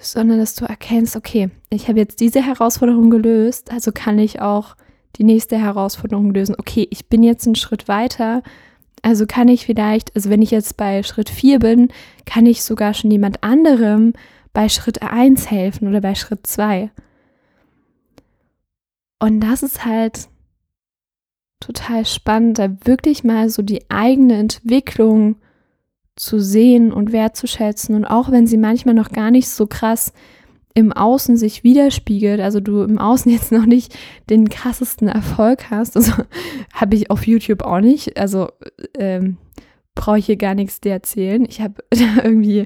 sondern 0.00 0.38
dass 0.38 0.54
du 0.54 0.64
erkennst, 0.64 1.16
okay, 1.16 1.50
ich 1.70 1.88
habe 1.88 1.98
jetzt 1.98 2.20
diese 2.20 2.42
Herausforderung 2.42 3.10
gelöst, 3.10 3.72
also 3.72 3.92
kann 3.92 4.18
ich 4.18 4.40
auch 4.40 4.76
die 5.16 5.24
nächste 5.24 5.56
Herausforderung 5.58 6.34
lösen. 6.34 6.56
Okay, 6.58 6.88
ich 6.90 7.06
bin 7.08 7.22
jetzt 7.22 7.46
einen 7.46 7.54
Schritt 7.54 7.86
weiter, 7.86 8.42
also 9.02 9.26
kann 9.26 9.48
ich 9.48 9.66
vielleicht, 9.66 10.14
also 10.16 10.30
wenn 10.30 10.42
ich 10.42 10.50
jetzt 10.50 10.76
bei 10.76 11.02
Schritt 11.02 11.28
4 11.28 11.58
bin, 11.58 11.88
kann 12.24 12.46
ich 12.46 12.64
sogar 12.64 12.94
schon 12.94 13.10
jemand 13.10 13.44
anderem 13.44 14.14
bei 14.52 14.68
Schritt 14.68 15.02
1 15.02 15.50
helfen 15.50 15.88
oder 15.88 16.00
bei 16.00 16.14
Schritt 16.14 16.46
2. 16.46 16.90
Und 19.20 19.40
das 19.40 19.62
ist 19.62 19.84
halt 19.84 20.28
total 21.64 22.04
spannend, 22.04 22.58
da 22.58 22.68
wirklich 22.84 23.24
mal 23.24 23.48
so 23.48 23.62
die 23.62 23.88
eigene 23.88 24.34
Entwicklung 24.34 25.36
zu 26.16 26.38
sehen 26.38 26.92
und 26.92 27.12
wertzuschätzen. 27.12 27.94
Und 27.94 28.04
auch 28.04 28.30
wenn 28.30 28.46
sie 28.46 28.58
manchmal 28.58 28.94
noch 28.94 29.10
gar 29.10 29.30
nicht 29.30 29.48
so 29.48 29.66
krass 29.66 30.12
im 30.74 30.92
Außen 30.92 31.36
sich 31.36 31.64
widerspiegelt, 31.64 32.40
also 32.40 32.60
du 32.60 32.82
im 32.82 32.98
Außen 32.98 33.32
jetzt 33.32 33.50
noch 33.50 33.66
nicht 33.66 33.96
den 34.28 34.48
krassesten 34.48 35.08
Erfolg 35.08 35.70
hast, 35.70 35.96
also 35.96 36.12
habe 36.74 36.96
ich 36.96 37.10
auf 37.10 37.26
YouTube 37.26 37.62
auch 37.62 37.80
nicht, 37.80 38.18
also 38.18 38.48
ähm, 38.98 39.38
brauche 39.94 40.18
ich 40.18 40.26
hier 40.26 40.36
gar 40.36 40.54
nichts 40.54 40.80
dir 40.80 40.92
erzählen. 40.92 41.46
Ich 41.48 41.60
habe 41.60 41.82
da 41.90 42.22
irgendwie, 42.22 42.64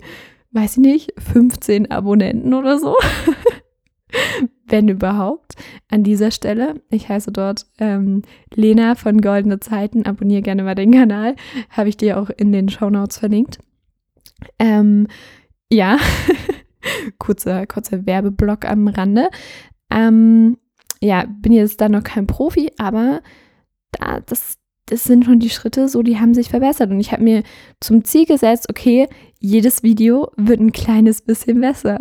weiß 0.50 0.72
ich 0.72 0.82
nicht, 0.82 1.14
15 1.18 1.90
Abonnenten 1.90 2.52
oder 2.52 2.78
so. 2.78 2.96
Wenn 4.68 4.88
überhaupt, 4.88 5.54
an 5.90 6.04
dieser 6.04 6.30
Stelle. 6.30 6.80
Ich 6.90 7.08
heiße 7.08 7.32
dort 7.32 7.66
ähm, 7.78 8.22
Lena 8.54 8.94
von 8.94 9.20
Goldene 9.20 9.60
Zeiten. 9.60 10.06
Abonniere 10.06 10.42
gerne 10.42 10.62
mal 10.62 10.74
den 10.74 10.92
Kanal. 10.92 11.36
Habe 11.70 11.88
ich 11.88 11.96
dir 11.96 12.20
auch 12.20 12.30
in 12.30 12.52
den 12.52 12.68
Show 12.68 12.90
Notes 12.90 13.18
verlinkt. 13.18 13.58
Ähm, 14.58 15.06
ja, 15.70 15.98
kurzer, 17.18 17.66
kurzer 17.66 18.06
Werbeblock 18.06 18.64
am 18.64 18.88
Rande. 18.88 19.28
Ähm, 19.90 20.58
ja, 21.00 21.24
bin 21.26 21.52
jetzt 21.52 21.80
da 21.80 21.88
noch 21.88 22.02
kein 22.02 22.26
Profi, 22.26 22.72
aber 22.78 23.22
da, 23.92 24.20
das, 24.20 24.58
das 24.86 25.04
sind 25.04 25.24
schon 25.24 25.38
die 25.38 25.50
Schritte, 25.50 25.88
so 25.88 26.02
die 26.02 26.18
haben 26.18 26.34
sich 26.34 26.48
verbessert. 26.48 26.90
Und 26.90 27.00
ich 27.00 27.12
habe 27.12 27.22
mir 27.22 27.42
zum 27.80 28.04
Ziel 28.04 28.26
gesetzt, 28.26 28.68
okay, 28.68 29.08
jedes 29.38 29.82
Video 29.82 30.30
wird 30.36 30.60
ein 30.60 30.72
kleines 30.72 31.22
bisschen 31.22 31.60
besser. 31.60 31.98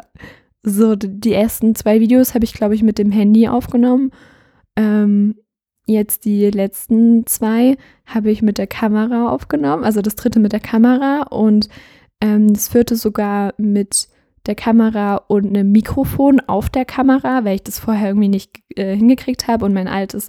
So, 0.70 0.98
die 0.98 1.32
ersten 1.32 1.76
zwei 1.76 2.02
Videos 2.02 2.34
habe 2.34 2.44
ich, 2.44 2.52
glaube 2.52 2.76
ich, 2.76 2.84
mit 2.84 2.98
dem 2.98 3.10
Handy 3.10 3.48
aufgenommen. 3.48 4.12
Ähm, 4.76 5.36
jetzt 5.86 6.26
die 6.26 6.52
letzten 6.52 7.26
zwei 7.26 7.78
habe 8.06 8.32
ich 8.32 8.42
mit 8.42 8.58
der 8.58 8.68
Kamera 8.68 9.30
aufgenommen. 9.30 9.86
Also 9.86 10.02
das 10.02 10.18
dritte 10.18 10.42
mit 10.42 10.52
der 10.52 10.60
Kamera 10.60 11.22
und 11.30 11.70
ähm, 12.20 12.54
das 12.54 12.68
vierte 12.68 12.98
sogar 12.98 13.54
mit 13.58 14.10
der 14.46 14.56
Kamera 14.56 15.16
und 15.16 15.48
einem 15.48 15.72
Mikrofon 15.72 16.42
auf 16.42 16.70
der 16.70 16.84
Kamera, 16.84 17.46
weil 17.46 17.56
ich 17.56 17.64
das 17.64 17.80
vorher 17.80 18.10
irgendwie 18.10 18.28
nicht 18.28 18.60
äh, 18.76 18.94
hingekriegt 18.94 19.48
habe 19.48 19.64
und 19.64 19.74
mein 19.74 19.88
altes 19.88 20.28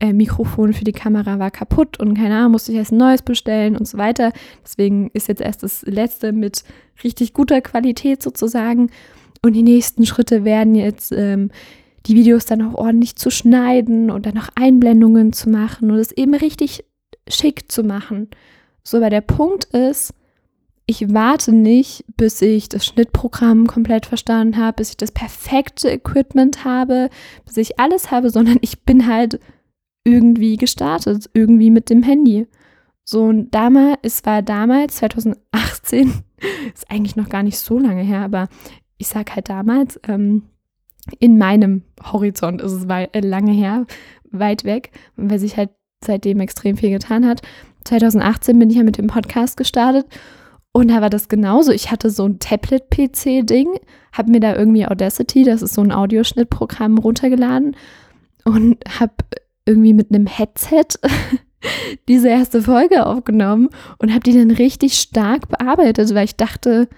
äh, 0.00 0.14
Mikrofon 0.14 0.72
für 0.72 0.84
die 0.84 0.92
Kamera 0.92 1.38
war 1.38 1.50
kaputt 1.50 2.00
und 2.00 2.14
keine 2.14 2.36
Ahnung, 2.36 2.52
musste 2.52 2.72
ich 2.72 2.78
erst 2.78 2.92
ein 2.92 2.96
neues 2.96 3.20
bestellen 3.20 3.76
und 3.76 3.86
so 3.86 3.98
weiter. 3.98 4.32
Deswegen 4.64 5.10
ist 5.12 5.28
jetzt 5.28 5.42
erst 5.42 5.62
das 5.62 5.82
letzte 5.82 6.32
mit 6.32 6.64
richtig 7.02 7.34
guter 7.34 7.60
Qualität 7.60 8.22
sozusagen. 8.22 8.88
Und 9.44 9.52
die 9.52 9.62
nächsten 9.62 10.06
Schritte 10.06 10.44
werden 10.44 10.74
jetzt 10.74 11.12
ähm, 11.12 11.50
die 12.06 12.14
Videos 12.14 12.46
dann 12.46 12.62
auch 12.62 12.74
ordentlich 12.76 13.16
zu 13.16 13.28
schneiden 13.28 14.10
und 14.10 14.24
dann 14.24 14.32
noch 14.32 14.48
Einblendungen 14.54 15.34
zu 15.34 15.50
machen 15.50 15.90
und 15.90 15.98
es 15.98 16.12
eben 16.12 16.34
richtig 16.34 16.82
schick 17.28 17.70
zu 17.70 17.82
machen. 17.82 18.28
So, 18.82 19.02
weil 19.02 19.10
der 19.10 19.20
Punkt 19.20 19.64
ist, 19.64 20.14
ich 20.86 21.12
warte 21.12 21.52
nicht, 21.52 22.06
bis 22.16 22.40
ich 22.40 22.70
das 22.70 22.86
Schnittprogramm 22.86 23.66
komplett 23.66 24.06
verstanden 24.06 24.56
habe, 24.56 24.76
bis 24.76 24.88
ich 24.88 24.96
das 24.96 25.12
perfekte 25.12 25.90
Equipment 25.90 26.64
habe, 26.64 27.10
bis 27.44 27.58
ich 27.58 27.78
alles 27.78 28.10
habe, 28.10 28.30
sondern 28.30 28.56
ich 28.62 28.84
bin 28.84 29.06
halt 29.06 29.40
irgendwie 30.04 30.56
gestartet, 30.56 31.28
irgendwie 31.34 31.70
mit 31.70 31.90
dem 31.90 32.02
Handy. 32.02 32.46
So, 33.04 33.24
und 33.24 33.50
damals, 33.54 33.98
es 34.00 34.24
war 34.24 34.40
damals, 34.40 34.96
2018, 34.96 36.24
ist 36.74 36.90
eigentlich 36.90 37.16
noch 37.16 37.28
gar 37.28 37.42
nicht 37.42 37.58
so 37.58 37.78
lange 37.78 38.02
her, 38.02 38.20
aber 38.20 38.48
ich 38.98 39.08
sag 39.08 39.34
halt 39.34 39.48
damals, 39.48 40.00
ähm, 40.08 40.42
in 41.18 41.38
meinem 41.38 41.82
Horizont 42.02 42.62
ist 42.62 42.72
es 42.72 42.84
äh, 42.84 43.20
lange 43.20 43.52
her, 43.52 43.86
weit 44.30 44.64
weg, 44.64 44.90
weil 45.16 45.38
sich 45.38 45.56
halt 45.56 45.70
seitdem 46.02 46.40
extrem 46.40 46.76
viel 46.76 46.90
getan 46.90 47.26
hat. 47.26 47.42
2018 47.84 48.58
bin 48.58 48.70
ich 48.70 48.76
ja 48.76 48.82
mit 48.82 48.98
dem 48.98 49.06
Podcast 49.06 49.56
gestartet 49.56 50.06
und 50.72 50.88
da 50.88 51.00
war 51.00 51.10
das 51.10 51.28
genauso. 51.28 51.72
Ich 51.72 51.90
hatte 51.90 52.10
so 52.10 52.26
ein 52.26 52.38
Tablet-PC-Ding, 52.38 53.78
habe 54.12 54.30
mir 54.30 54.40
da 54.40 54.56
irgendwie 54.56 54.86
Audacity, 54.86 55.44
das 55.44 55.62
ist 55.62 55.74
so 55.74 55.82
ein 55.82 55.92
Audioschnittprogramm, 55.92 56.98
runtergeladen 56.98 57.76
und 58.44 58.78
habe 58.98 59.14
irgendwie 59.66 59.94
mit 59.94 60.12
einem 60.12 60.26
Headset 60.26 60.98
diese 62.08 62.28
erste 62.28 62.62
Folge 62.62 63.06
aufgenommen 63.06 63.68
und 63.98 64.10
habe 64.10 64.20
die 64.20 64.36
dann 64.36 64.50
richtig 64.50 64.94
stark 64.94 65.48
bearbeitet, 65.48 66.14
weil 66.14 66.24
ich 66.24 66.36
dachte, 66.36 66.88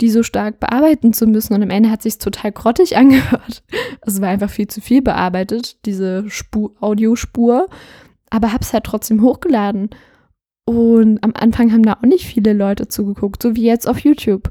die 0.00 0.10
so 0.10 0.22
stark 0.22 0.60
bearbeiten 0.60 1.12
zu 1.12 1.26
müssen. 1.26 1.54
Und 1.54 1.62
am 1.62 1.70
Ende 1.70 1.90
hat 1.90 2.02
sich 2.02 2.18
total 2.18 2.52
grottig 2.52 2.96
angehört. 2.96 3.62
Also 4.00 4.16
es 4.16 4.20
war 4.20 4.28
einfach 4.28 4.50
viel 4.50 4.68
zu 4.68 4.80
viel 4.80 5.02
bearbeitet, 5.02 5.84
diese 5.86 6.28
Spur, 6.28 6.72
Audiospur. 6.80 7.68
Aber 8.30 8.52
habe 8.52 8.62
es 8.62 8.72
halt 8.72 8.84
trotzdem 8.84 9.22
hochgeladen. 9.22 9.90
Und 10.66 11.22
am 11.22 11.32
Anfang 11.34 11.72
haben 11.72 11.82
da 11.82 11.94
auch 11.94 12.02
nicht 12.06 12.26
viele 12.26 12.52
Leute 12.52 12.88
zugeguckt, 12.88 13.42
so 13.42 13.54
wie 13.54 13.64
jetzt 13.64 13.86
auf 13.86 13.98
YouTube. 13.98 14.50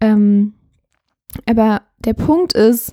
Ähm, 0.00 0.54
aber 1.46 1.82
der 2.04 2.14
Punkt 2.14 2.52
ist, 2.52 2.92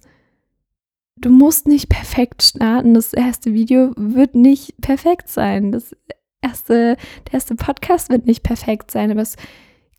du 1.17 1.29
musst 1.29 1.67
nicht 1.67 1.89
perfekt 1.89 2.43
starten. 2.43 2.93
Das 2.93 3.13
erste 3.13 3.53
Video 3.53 3.91
wird 3.95 4.35
nicht 4.35 4.79
perfekt 4.81 5.29
sein. 5.29 5.71
Das 5.71 5.95
erste, 6.41 6.95
der 7.25 7.33
erste 7.33 7.55
Podcast 7.55 8.09
wird 8.09 8.25
nicht 8.25 8.43
perfekt 8.43 8.91
sein, 8.91 9.11
aber 9.11 9.21
es 9.21 9.35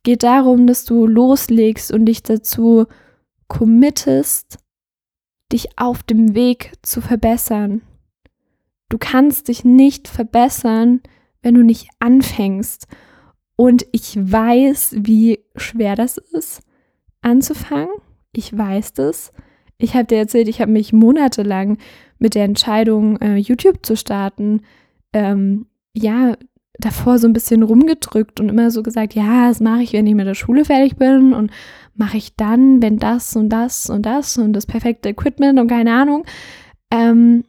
geht 0.03 0.23
darum, 0.23 0.67
dass 0.67 0.85
du 0.85 1.07
loslegst 1.07 1.93
und 1.93 2.07
dich 2.07 2.23
dazu 2.23 2.87
committest, 3.49 4.59
dich 5.53 5.79
auf 5.79 6.03
dem 6.03 6.35
Weg 6.35 6.73
zu 6.83 7.01
verbessern. 7.01 7.83
Du 8.89 8.99
kannst 8.99 9.49
dich 9.49 9.65
nicht 9.65 10.09
verbessern, 10.09 11.01
wenn 11.43 11.55
du 11.55 11.63
nicht 11.63 11.89
anfängst. 11.99 12.87
Und 13.57 13.87
ich 13.93 14.17
weiß, 14.17 14.97
wie 14.99 15.41
schwer 15.57 15.97
das 15.97 16.17
ist, 16.17 16.63
anzufangen. 17.23 17.89
Ich 18.33 18.57
weiß 18.57 18.93
das. 18.93 19.33
Ich 19.79 19.95
habe 19.95 20.07
dir 20.07 20.19
erzählt, 20.19 20.49
ich 20.49 20.61
habe 20.61 20.73
mich 20.73 20.93
monatelang 20.93 21.79
mit 22.19 22.35
der 22.35 22.45
Entscheidung, 22.45 23.17
äh, 23.21 23.37
YouTube 23.37 23.85
zu 23.85 23.97
starten, 23.97 24.63
ähm, 25.13 25.67
ja, 25.95 26.37
davor 26.79 27.19
so 27.19 27.27
ein 27.27 27.33
bisschen 27.33 27.63
rumgedrückt 27.63 28.41
und 28.41 28.49
immer 28.49 28.71
so 28.71 28.83
gesagt, 28.83 29.15
ja, 29.15 29.49
das 29.49 29.61
mache 29.61 29.83
ich, 29.83 29.93
wenn 29.93 30.07
ich 30.07 30.15
mit 30.15 30.27
der 30.27 30.35
Schule 30.35 30.65
fertig 30.65 30.97
bin 30.97 31.33
und 31.33 31.51
mache 31.95 32.17
ich 32.17 32.37
dann, 32.37 32.81
wenn 32.81 32.99
das 32.99 33.35
und 33.35 33.49
das 33.49 33.91
und 33.91 34.07
das 34.07 34.39
und 34.39 34.53
das 34.53 34.67
perfekte 34.67 35.09
Equipment 35.09 35.59
und 35.59 35.69
keine 35.69 35.93
Ahnung. 35.93 36.25
Ähm, 36.93 37.45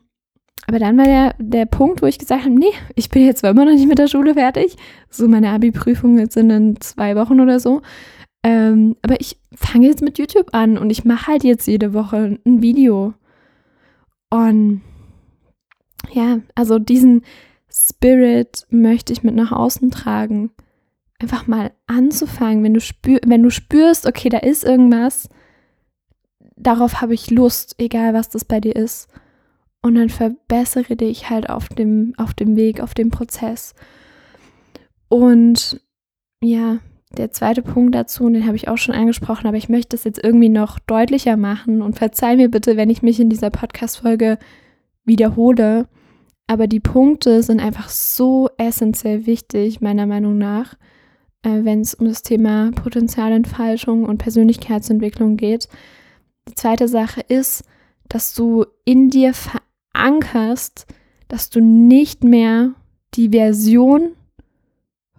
aber 0.67 0.79
dann 0.79 0.97
war 0.97 1.05
der, 1.05 1.35
der 1.39 1.65
Punkt, 1.65 2.01
wo 2.01 2.05
ich 2.05 2.19
gesagt 2.19 2.43
habe, 2.43 2.53
nee, 2.53 2.73
ich 2.95 3.09
bin 3.09 3.25
jetzt 3.25 3.39
zwar 3.39 3.51
immer 3.51 3.65
noch 3.65 3.71
nicht 3.71 3.87
mit 3.87 3.99
der 3.99 4.07
Schule 4.07 4.33
fertig. 4.33 4.75
So 5.09 5.27
meine 5.27 5.49
Abi-Prüfung 5.49 6.17
jetzt 6.17 6.33
sind 6.33 6.49
in 6.49 6.79
zwei 6.81 7.15
Wochen 7.15 7.39
oder 7.39 7.59
so. 7.59 7.81
Ähm, 8.43 8.95
aber 9.01 9.19
ich 9.19 9.39
fange 9.53 9.87
jetzt 9.87 10.01
mit 10.01 10.17
YouTube 10.17 10.49
an 10.53 10.77
und 10.77 10.89
ich 10.89 11.05
mache 11.05 11.27
halt 11.27 11.43
jetzt 11.43 11.67
jede 11.67 11.93
Woche 11.93 12.39
ein 12.45 12.61
Video. 12.61 13.13
Und 14.29 14.81
ja, 16.11 16.39
also 16.55 16.79
diesen, 16.79 17.23
Spirit 17.71 18.65
möchte 18.69 19.13
ich 19.13 19.23
mit 19.23 19.35
nach 19.35 19.51
außen 19.51 19.91
tragen. 19.91 20.51
Einfach 21.19 21.47
mal 21.47 21.71
anzufangen, 21.87 22.63
wenn 22.63 22.73
du, 22.73 22.81
spür, 22.81 23.19
wenn 23.25 23.43
du 23.43 23.49
spürst, 23.49 24.07
okay, 24.07 24.29
da 24.29 24.37
ist 24.37 24.63
irgendwas, 24.63 25.29
darauf 26.55 27.01
habe 27.01 27.13
ich 27.13 27.29
Lust, 27.29 27.75
egal 27.77 28.13
was 28.13 28.29
das 28.29 28.45
bei 28.45 28.59
dir 28.59 28.75
ist. 28.75 29.09
Und 29.81 29.95
dann 29.95 30.09
verbessere 30.09 30.95
dich 30.95 31.29
halt 31.29 31.49
auf 31.49 31.69
dem, 31.69 32.13
auf 32.17 32.33
dem 32.33 32.55
Weg, 32.55 32.81
auf 32.81 32.93
dem 32.93 33.11
Prozess. 33.11 33.73
Und 35.07 35.81
ja, 36.41 36.79
der 37.17 37.31
zweite 37.31 37.61
Punkt 37.61 37.95
dazu, 37.95 38.29
den 38.29 38.45
habe 38.45 38.55
ich 38.55 38.67
auch 38.67 38.77
schon 38.77 38.93
angesprochen, 38.93 39.47
aber 39.47 39.57
ich 39.57 39.69
möchte 39.69 39.95
das 39.95 40.03
jetzt 40.03 40.23
irgendwie 40.23 40.49
noch 40.49 40.79
deutlicher 40.79 41.37
machen 41.37 41.81
und 41.81 41.97
verzeih 41.97 42.35
mir 42.35 42.49
bitte, 42.49 42.77
wenn 42.77 42.89
ich 42.89 43.01
mich 43.01 43.19
in 43.19 43.29
dieser 43.29 43.49
Podcast-Folge 43.49 44.37
wiederhole. 45.05 45.87
Aber 46.49 46.65
die 46.65 46.79
Punkte 46.79 47.43
sind 47.43 47.59
einfach 47.59 47.89
so 47.89 48.49
essentiell 48.57 49.27
wichtig, 49.27 49.81
meiner 49.81 50.07
Meinung 50.07 50.39
nach, 50.39 50.73
äh, 51.43 51.63
wenn 51.63 51.81
es 51.81 51.93
um 51.93 52.07
das 52.07 52.23
Thema 52.23 52.71
Potenzialentfaltung 52.71 54.03
und 54.03 54.17
Persönlichkeitsentwicklung 54.17 55.37
geht. 55.37 55.69
Die 56.47 56.55
zweite 56.55 56.87
Sache 56.87 57.21
ist, 57.21 57.65
dass 58.07 58.33
du 58.33 58.65
in 58.83 59.11
dir 59.11 59.35
verankerst, 59.35 60.87
dass 61.27 61.51
du 61.51 61.61
nicht 61.61 62.23
mehr 62.23 62.71
die 63.13 63.29
Version 63.29 64.15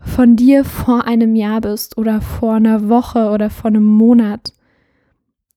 von 0.01 0.35
dir 0.35 0.65
vor 0.65 1.05
einem 1.05 1.37
Jahr 1.37 1.61
bist 1.61 1.97
oder 1.97 2.21
vor 2.21 2.55
einer 2.55 2.89
Woche 2.89 3.31
oder 3.31 3.51
vor 3.51 3.69
einem 3.69 3.85
Monat. 3.85 4.53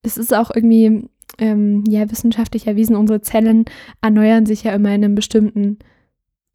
Es 0.03 0.17
ist 0.17 0.35
auch 0.35 0.51
irgendwie 0.53 1.09
ähm, 1.37 1.83
ja, 1.87 2.09
wissenschaftlich 2.09 2.67
erwiesen, 2.67 2.95
unsere 2.95 3.21
Zellen 3.21 3.65
erneuern 4.01 4.45
sich 4.45 4.63
ja 4.63 4.73
immer 4.73 4.89
in 4.89 5.03
einem 5.03 5.15
bestimmten 5.15 5.79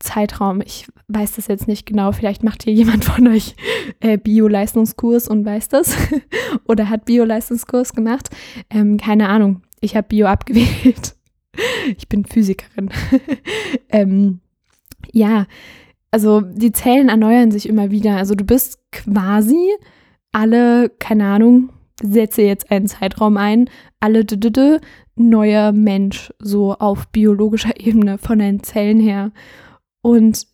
Zeitraum. 0.00 0.60
Ich 0.60 0.86
weiß 1.08 1.32
das 1.36 1.48
jetzt 1.48 1.66
nicht 1.66 1.86
genau. 1.86 2.12
Vielleicht 2.12 2.44
macht 2.44 2.62
hier 2.62 2.72
jemand 2.72 3.04
von 3.04 3.26
euch 3.28 3.56
äh, 4.00 4.16
Bio-Leistungskurs 4.16 5.28
und 5.28 5.44
weiß 5.44 5.68
das 5.68 5.96
oder 6.66 6.88
hat 6.88 7.04
Bio-Leistungskurs 7.04 7.94
gemacht. 7.94 8.30
Ähm, 8.70 8.96
keine 8.96 9.28
Ahnung. 9.28 9.62
Ich 9.80 9.96
habe 9.96 10.08
Bio 10.08 10.26
abgewählt. 10.26 11.16
ich 11.96 12.08
bin 12.08 12.24
Physikerin. 12.24 12.90
ähm, 13.88 14.40
ja, 15.12 15.46
also 16.10 16.40
die 16.40 16.72
Zellen 16.72 17.08
erneuern 17.08 17.50
sich 17.50 17.68
immer 17.68 17.90
wieder. 17.90 18.16
Also 18.16 18.34
du 18.34 18.44
bist 18.44 18.78
quasi 18.92 19.74
alle, 20.32 20.90
keine 20.98 21.26
Ahnung, 21.26 21.70
setze 22.02 22.42
jetzt 22.42 22.70
einen 22.70 22.86
Zeitraum 22.86 23.36
ein, 23.36 23.68
alle 24.00 24.24
d 24.24 24.36
-d 24.36 24.50
-d, 24.50 24.80
neuer 25.16 25.72
Mensch, 25.72 26.32
so 26.38 26.74
auf 26.74 27.08
biologischer 27.08 27.78
Ebene 27.80 28.18
von 28.18 28.38
deinen 28.38 28.62
Zellen 28.62 29.00
her. 29.00 29.32
Und 30.00 30.46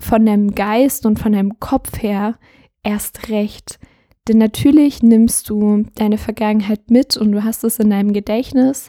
von 0.00 0.26
deinem 0.26 0.54
Geist 0.54 1.06
und 1.06 1.18
von 1.18 1.32
deinem 1.32 1.58
Kopf 1.60 2.02
her 2.02 2.38
erst 2.82 3.28
recht. 3.28 3.78
Denn 4.26 4.38
natürlich 4.38 5.02
nimmst 5.02 5.50
du 5.50 5.84
deine 5.94 6.18
Vergangenheit 6.18 6.90
mit 6.90 7.16
und 7.16 7.32
du 7.32 7.44
hast 7.44 7.64
es 7.64 7.78
in 7.78 7.90
deinem 7.90 8.12
Gedächtnis. 8.12 8.88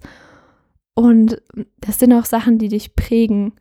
Und 0.94 1.42
das 1.78 2.00
sind 2.00 2.14
auch 2.14 2.26
Sachen, 2.26 2.58
die 2.58 2.70
dich 2.70 2.96
prägen. 2.96 3.54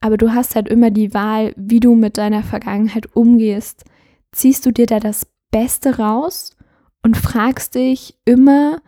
Aber 0.00 0.16
du 0.16 0.34
hast 0.34 0.56
halt 0.56 0.68
immer 0.68 0.90
die 0.90 1.14
Wahl, 1.14 1.54
wie 1.56 1.80
du 1.80 1.94
mit 1.94 2.18
deiner 2.18 2.42
Vergangenheit 2.42 3.14
umgehst. 3.14 3.84
Ziehst 4.32 4.66
du 4.66 4.72
dir 4.72 4.86
da 4.86 4.98
das 4.98 5.26
Beste 5.54 5.98
raus 5.98 6.56
und 7.04 7.16
fragst 7.16 7.76
dich 7.76 8.18
immer, 8.24 8.82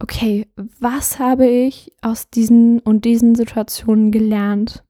okay, 0.00 0.46
was 0.78 1.18
habe 1.18 1.46
ich 1.46 1.94
aus 2.02 2.28
diesen 2.28 2.78
und 2.80 3.06
diesen 3.06 3.34
Situationen 3.34 4.12
gelernt? 4.12 4.84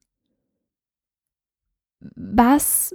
Was, 2.01 2.93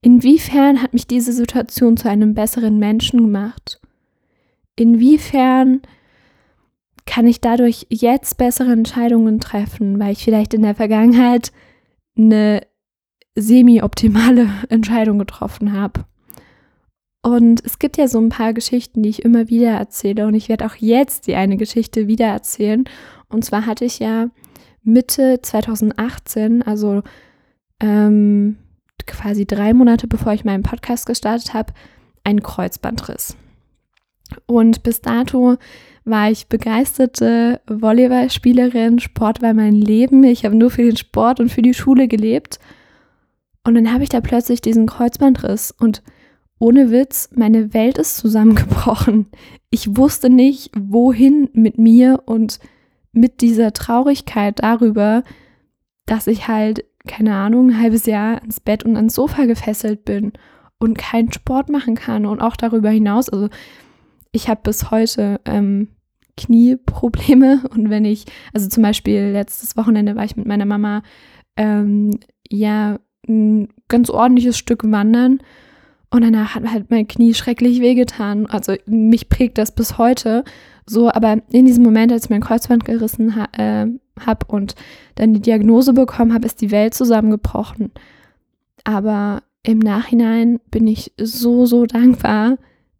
inwiefern 0.00 0.80
hat 0.80 0.92
mich 0.92 1.08
diese 1.08 1.32
Situation 1.32 1.96
zu 1.96 2.08
einem 2.08 2.34
besseren 2.34 2.78
Menschen 2.78 3.18
gemacht? 3.22 3.80
Inwiefern 4.76 5.82
kann 7.04 7.26
ich 7.26 7.40
dadurch 7.40 7.88
jetzt 7.90 8.36
bessere 8.36 8.70
Entscheidungen 8.70 9.40
treffen, 9.40 9.98
weil 9.98 10.12
ich 10.12 10.22
vielleicht 10.22 10.54
in 10.54 10.62
der 10.62 10.76
Vergangenheit 10.76 11.50
eine 12.16 12.64
semi-optimale 13.34 14.48
Entscheidung 14.68 15.18
getroffen 15.18 15.72
habe? 15.72 16.04
Und 17.24 17.64
es 17.64 17.78
gibt 17.78 17.96
ja 17.96 18.06
so 18.06 18.20
ein 18.20 18.28
paar 18.28 18.52
Geschichten, 18.52 19.02
die 19.02 19.08
ich 19.08 19.24
immer 19.24 19.48
wieder 19.48 19.70
erzähle. 19.70 20.26
Und 20.26 20.34
ich 20.34 20.50
werde 20.50 20.66
auch 20.66 20.74
jetzt 20.76 21.26
die 21.26 21.36
eine 21.36 21.56
Geschichte 21.56 22.06
wieder 22.06 22.26
erzählen. 22.26 22.84
Und 23.28 23.46
zwar 23.46 23.64
hatte 23.64 23.86
ich 23.86 23.98
ja 23.98 24.28
Mitte 24.82 25.40
2018, 25.40 26.62
also 26.62 27.02
ähm, 27.80 28.58
quasi 29.06 29.46
drei 29.46 29.72
Monate 29.72 30.06
bevor 30.06 30.34
ich 30.34 30.44
meinen 30.44 30.62
Podcast 30.62 31.06
gestartet 31.06 31.54
habe, 31.54 31.72
einen 32.24 32.42
Kreuzbandriss. 32.42 33.38
Und 34.44 34.82
bis 34.82 35.00
dato 35.00 35.56
war 36.04 36.30
ich 36.30 36.48
begeisterte 36.48 37.62
Volleyballspielerin. 37.66 38.98
Sport 38.98 39.40
war 39.40 39.54
mein 39.54 39.76
Leben. 39.76 40.24
Ich 40.24 40.44
habe 40.44 40.56
nur 40.56 40.70
für 40.70 40.82
den 40.82 40.98
Sport 40.98 41.40
und 41.40 41.50
für 41.50 41.62
die 41.62 41.72
Schule 41.72 42.06
gelebt. 42.06 42.58
Und 43.66 43.76
dann 43.76 43.94
habe 43.94 44.02
ich 44.02 44.10
da 44.10 44.20
plötzlich 44.20 44.60
diesen 44.60 44.84
Kreuzbandriss 44.84 45.70
und 45.70 46.02
ohne 46.58 46.90
Witz, 46.90 47.30
meine 47.34 47.74
Welt 47.74 47.98
ist 47.98 48.16
zusammengebrochen. 48.16 49.26
Ich 49.70 49.96
wusste 49.96 50.30
nicht, 50.30 50.70
wohin 50.76 51.48
mit 51.52 51.78
mir 51.78 52.22
und 52.26 52.58
mit 53.12 53.40
dieser 53.40 53.72
Traurigkeit 53.72 54.60
darüber, 54.60 55.22
dass 56.06 56.26
ich 56.26 56.48
halt, 56.48 56.84
keine 57.06 57.34
Ahnung, 57.34 57.70
ein 57.70 57.80
halbes 57.80 58.06
Jahr 58.06 58.42
ins 58.42 58.60
Bett 58.60 58.84
und 58.84 58.96
ans 58.96 59.14
Sofa 59.14 59.46
gefesselt 59.46 60.04
bin 60.04 60.32
und 60.78 60.98
keinen 60.98 61.32
Sport 61.32 61.70
machen 61.70 61.94
kann 61.94 62.26
und 62.26 62.40
auch 62.40 62.56
darüber 62.56 62.90
hinaus. 62.90 63.28
Also 63.28 63.48
ich 64.32 64.48
habe 64.48 64.60
bis 64.62 64.90
heute 64.90 65.40
ähm, 65.44 65.88
Knieprobleme 66.36 67.62
und 67.70 67.90
wenn 67.90 68.04
ich, 68.04 68.26
also 68.52 68.68
zum 68.68 68.82
Beispiel 68.82 69.30
letztes 69.32 69.76
Wochenende 69.76 70.16
war 70.16 70.24
ich 70.24 70.36
mit 70.36 70.46
meiner 70.46 70.66
Mama 70.66 71.02
ähm, 71.56 72.18
ja 72.48 72.98
ein 73.26 73.68
ganz 73.88 74.10
ordentliches 74.10 74.58
Stück 74.58 74.82
wandern 74.90 75.40
und 76.14 76.22
danach 76.22 76.54
hat 76.54 76.70
halt 76.70 76.92
mein 76.92 77.08
Knie 77.08 77.34
schrecklich 77.34 77.80
wehgetan. 77.80 78.46
Also 78.46 78.76
mich 78.86 79.28
prägt 79.28 79.58
das 79.58 79.72
bis 79.72 79.98
heute 79.98 80.44
so. 80.86 81.10
Aber 81.10 81.38
in 81.50 81.66
diesem 81.66 81.82
Moment, 81.82 82.12
als 82.12 82.26
ich 82.26 82.30
mein 82.30 82.40
Kreuzband 82.40 82.84
gerissen 82.84 83.34
ha 83.34 83.48
äh, 83.50 83.88
habe 84.24 84.46
und 84.46 84.76
dann 85.16 85.34
die 85.34 85.40
Diagnose 85.40 85.92
bekommen 85.92 86.32
habe, 86.32 86.46
ist 86.46 86.60
die 86.60 86.70
Welt 86.70 86.94
zusammengebrochen. 86.94 87.90
Aber 88.84 89.42
im 89.64 89.80
Nachhinein 89.80 90.60
bin 90.70 90.86
ich 90.86 91.12
so, 91.20 91.66
so 91.66 91.84
dankbar 91.84 92.58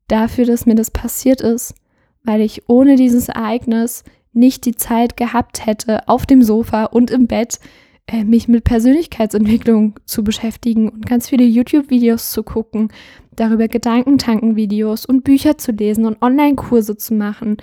dafür, 0.09 0.45
dass 0.45 0.67
mir 0.67 0.75
das 0.75 0.91
passiert 0.91 1.41
ist, 1.41 1.77
weil 2.25 2.41
ich 2.41 2.69
ohne 2.69 2.97
dieses 2.97 3.29
Ereignis 3.29 4.03
nicht 4.33 4.65
die 4.65 4.75
Zeit 4.75 5.17
gehabt 5.17 5.65
hätte, 5.65 6.09
auf 6.09 6.27
dem 6.27 6.43
Sofa 6.43 6.87
und 6.87 7.13
im 7.13 7.29
Bett 7.29 7.61
äh, 8.07 8.25
mich 8.25 8.49
mit 8.49 8.65
Persönlichkeitsentwicklung 8.65 9.99
zu 10.05 10.25
beschäftigen 10.25 10.89
und 10.89 11.07
ganz 11.07 11.29
viele 11.29 11.45
YouTube-Videos 11.45 12.33
zu 12.33 12.43
gucken, 12.43 12.89
darüber 13.35 13.69
Gedankentanken-Videos 13.69 15.07
und 15.07 15.25
Bücher 15.25 15.59
zu 15.59 15.73
lesen 15.73 16.05
und 16.05 16.21
Online-Kurse 16.23 16.97
zu 16.97 17.15
machen. 17.15 17.57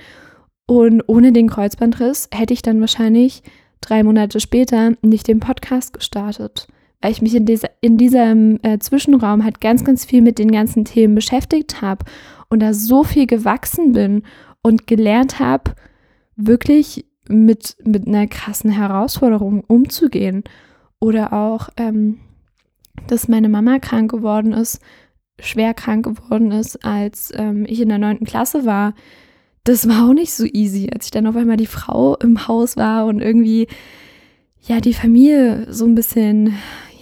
Und 0.65 1.03
ohne 1.07 1.31
den 1.31 1.49
Kreuzbandriss 1.49 2.29
hätte 2.33 2.53
ich 2.53 2.61
dann 2.61 2.79
wahrscheinlich 2.79 3.43
drei 3.81 4.03
Monate 4.03 4.39
später 4.39 4.93
nicht 5.01 5.27
den 5.27 5.39
Podcast 5.39 5.93
gestartet, 5.93 6.67
weil 7.01 7.11
ich 7.11 7.21
mich 7.21 7.35
in, 7.35 7.45
dieser, 7.45 7.69
in 7.81 7.97
diesem 7.97 8.59
äh, 8.63 8.79
Zwischenraum 8.79 9.43
halt 9.43 9.61
ganz, 9.61 9.83
ganz 9.83 10.05
viel 10.05 10.21
mit 10.21 10.39
den 10.39 10.51
ganzen 10.51 10.85
Themen 10.85 11.15
beschäftigt 11.15 11.81
habe 11.81 12.05
und 12.49 12.61
da 12.61 12.73
so 12.73 13.03
viel 13.03 13.27
gewachsen 13.27 13.93
bin 13.93 14.23
und 14.61 14.87
gelernt 14.87 15.39
habe, 15.39 15.75
wirklich 16.35 17.05
mit, 17.27 17.75
mit 17.83 18.07
einer 18.07 18.27
krassen 18.27 18.71
Herausforderung 18.71 19.63
umzugehen. 19.65 20.43
Oder 20.99 21.33
auch, 21.33 21.69
ähm, 21.77 22.19
dass 23.07 23.27
meine 23.27 23.49
Mama 23.49 23.79
krank 23.79 24.11
geworden 24.11 24.53
ist, 24.53 24.79
schwer 25.39 25.73
krank 25.73 26.05
geworden 26.05 26.51
ist, 26.51 26.83
als 26.85 27.31
ähm, 27.35 27.65
ich 27.67 27.81
in 27.81 27.89
der 27.89 27.97
neunten 27.97 28.25
Klasse 28.25 28.65
war. 28.65 28.93
Das 29.63 29.87
war 29.87 30.09
auch 30.09 30.13
nicht 30.13 30.33
so 30.33 30.45
easy, 30.45 30.89
als 30.91 31.05
ich 31.05 31.11
dann 31.11 31.27
auf 31.27 31.35
einmal 31.35 31.57
die 31.57 31.67
Frau 31.67 32.15
im 32.17 32.47
Haus 32.47 32.77
war 32.77 33.05
und 33.05 33.21
irgendwie, 33.21 33.67
ja, 34.59 34.79
die 34.79 34.93
Familie 34.93 35.71
so 35.71 35.85
ein 35.85 35.95
bisschen, 35.95 36.55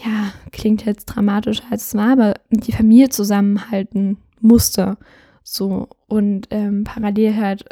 ja, 0.03 0.33
klingt 0.51 0.85
jetzt 0.85 1.05
dramatischer 1.05 1.63
als 1.69 1.87
es 1.87 1.95
war, 1.95 2.13
aber 2.13 2.33
die 2.49 2.71
Familie 2.71 3.09
zusammenhalten 3.09 4.17
musste. 4.41 4.97
So 5.43 5.89
und 6.07 6.47
ähm, 6.51 6.83
parallel 6.83 7.35
halt 7.35 7.65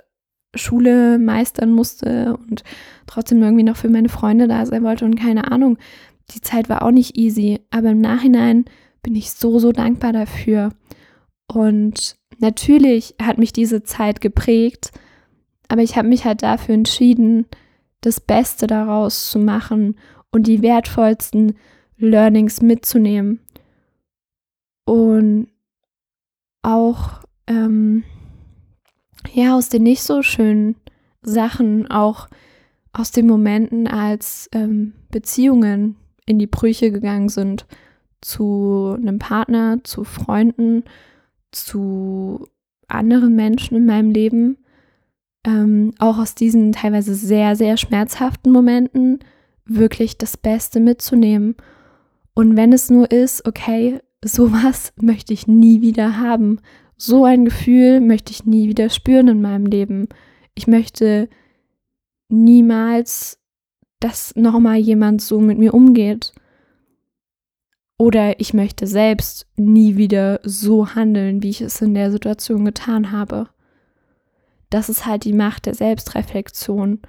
Schule 0.56 1.20
meistern 1.20 1.72
musste 1.72 2.38
und 2.50 2.64
trotzdem 3.06 3.42
irgendwie 3.42 3.64
noch 3.64 3.78
für 3.78 3.90
meine 3.90 4.10
Freunde 4.10 4.48
da 4.48 4.66
sein 4.66 4.84
wollte 4.84 5.06
und 5.06 5.16
keine 5.16 5.52
Ahnung. 5.52 5.78
Die 6.32 6.42
Zeit 6.42 6.70
war 6.70 6.82
auch 6.82 6.92
nicht 6.92 7.18
easy, 7.18 7.62
aber 7.70 7.92
im 7.92 8.02
Nachhinein 8.02 8.66
bin 9.02 9.16
ich 9.16 9.32
so, 9.32 9.60
so 9.60 9.72
dankbar 9.72 10.14
dafür. 10.14 10.74
Und 11.48 12.18
natürlich 12.40 13.16
hat 13.22 13.38
mich 13.38 13.54
diese 13.54 13.84
Zeit 13.84 14.20
geprägt, 14.20 14.92
aber 15.70 15.82
ich 15.82 15.98
habe 15.98 16.08
mich 16.08 16.26
halt 16.26 16.44
dafür 16.44 16.76
entschieden, 16.76 17.46
das 18.02 18.20
Beste 18.20 18.68
daraus 18.68 19.30
zu 19.30 19.40
machen 19.40 19.96
und 20.32 20.48
die 20.48 20.62
wertvollsten 20.62 21.56
Learnings 21.98 22.62
mitzunehmen. 22.62 23.40
Und 24.86 25.48
auch 26.62 27.22
ähm, 27.48 28.04
ja, 29.34 29.56
aus 29.56 29.70
den 29.70 29.84
nicht 29.84 30.04
so 30.04 30.22
schönen 30.22 30.76
Sachen, 31.22 31.90
auch 31.90 32.28
aus 32.94 33.12
den 33.12 33.28
Momenten, 33.28 33.88
als 33.88 34.50
ähm, 34.54 34.94
Beziehungen 35.12 35.96
in 36.26 36.40
die 36.40 36.48
Brüche 36.48 36.92
gegangen 36.92 37.30
sind, 37.30 37.66
zu 38.22 38.96
einem 38.98 39.20
Partner, 39.20 39.80
zu 39.84 40.04
Freunden, 40.04 40.84
zu 41.52 42.48
anderen 42.88 43.36
Menschen 43.36 43.78
in 43.78 43.86
meinem 43.86 44.12
Leben, 44.12 44.58
ähm, 45.46 45.94
auch 46.00 46.18
aus 46.18 46.36
diesen 46.36 46.72
teilweise 46.72 47.16
sehr, 47.16 47.56
sehr 47.56 47.78
schmerzhaften 47.78 48.52
Momenten 48.52 49.20
wirklich 49.66 50.18
das 50.18 50.38
Beste 50.38 50.80
mitzunehmen. 50.80 51.56
Und 52.34 52.56
wenn 52.56 52.74
es 52.74 52.90
nur 52.90 53.12
ist, 53.12 53.48
okay, 53.48 54.00
sowas 54.24 54.94
möchte 55.02 55.34
ich 55.34 55.48
nie 55.48 55.82
wieder 55.82 56.20
haben. 56.20 56.60
So 56.98 57.26
ein 57.26 57.46
Gefühl 57.46 58.02
möchte 58.02 58.32
ich 58.32 58.46
nie 58.46 58.68
wieder 58.68 58.90
spüren 58.90 59.28
in 59.28 59.42
meinem 59.42 59.68
Leben. 59.68 60.10
Ich 60.56 60.66
möchte 60.66 61.30
niemals, 62.28 63.40
dass 64.00 64.36
nochmal 64.36 64.78
jemand 64.78 65.22
so 65.22 65.40
mit 65.40 65.60
mir 65.60 65.76
umgeht. 65.76 66.34
Oder 68.00 68.40
ich 68.40 68.54
möchte 68.54 68.88
selbst 68.88 69.48
nie 69.56 69.96
wieder 69.98 70.40
so 70.44 70.96
handeln, 70.96 71.42
wie 71.44 71.50
ich 71.50 71.62
es 71.62 71.82
in 71.82 71.94
der 71.94 72.12
Situation 72.12 72.66
getan 72.66 73.12
habe. 73.12 73.50
Das 74.70 74.90
ist 74.90 75.06
halt 75.06 75.24
die 75.24 75.34
Macht 75.34 75.68
der 75.68 75.76
Selbstreflexion. 75.76 77.00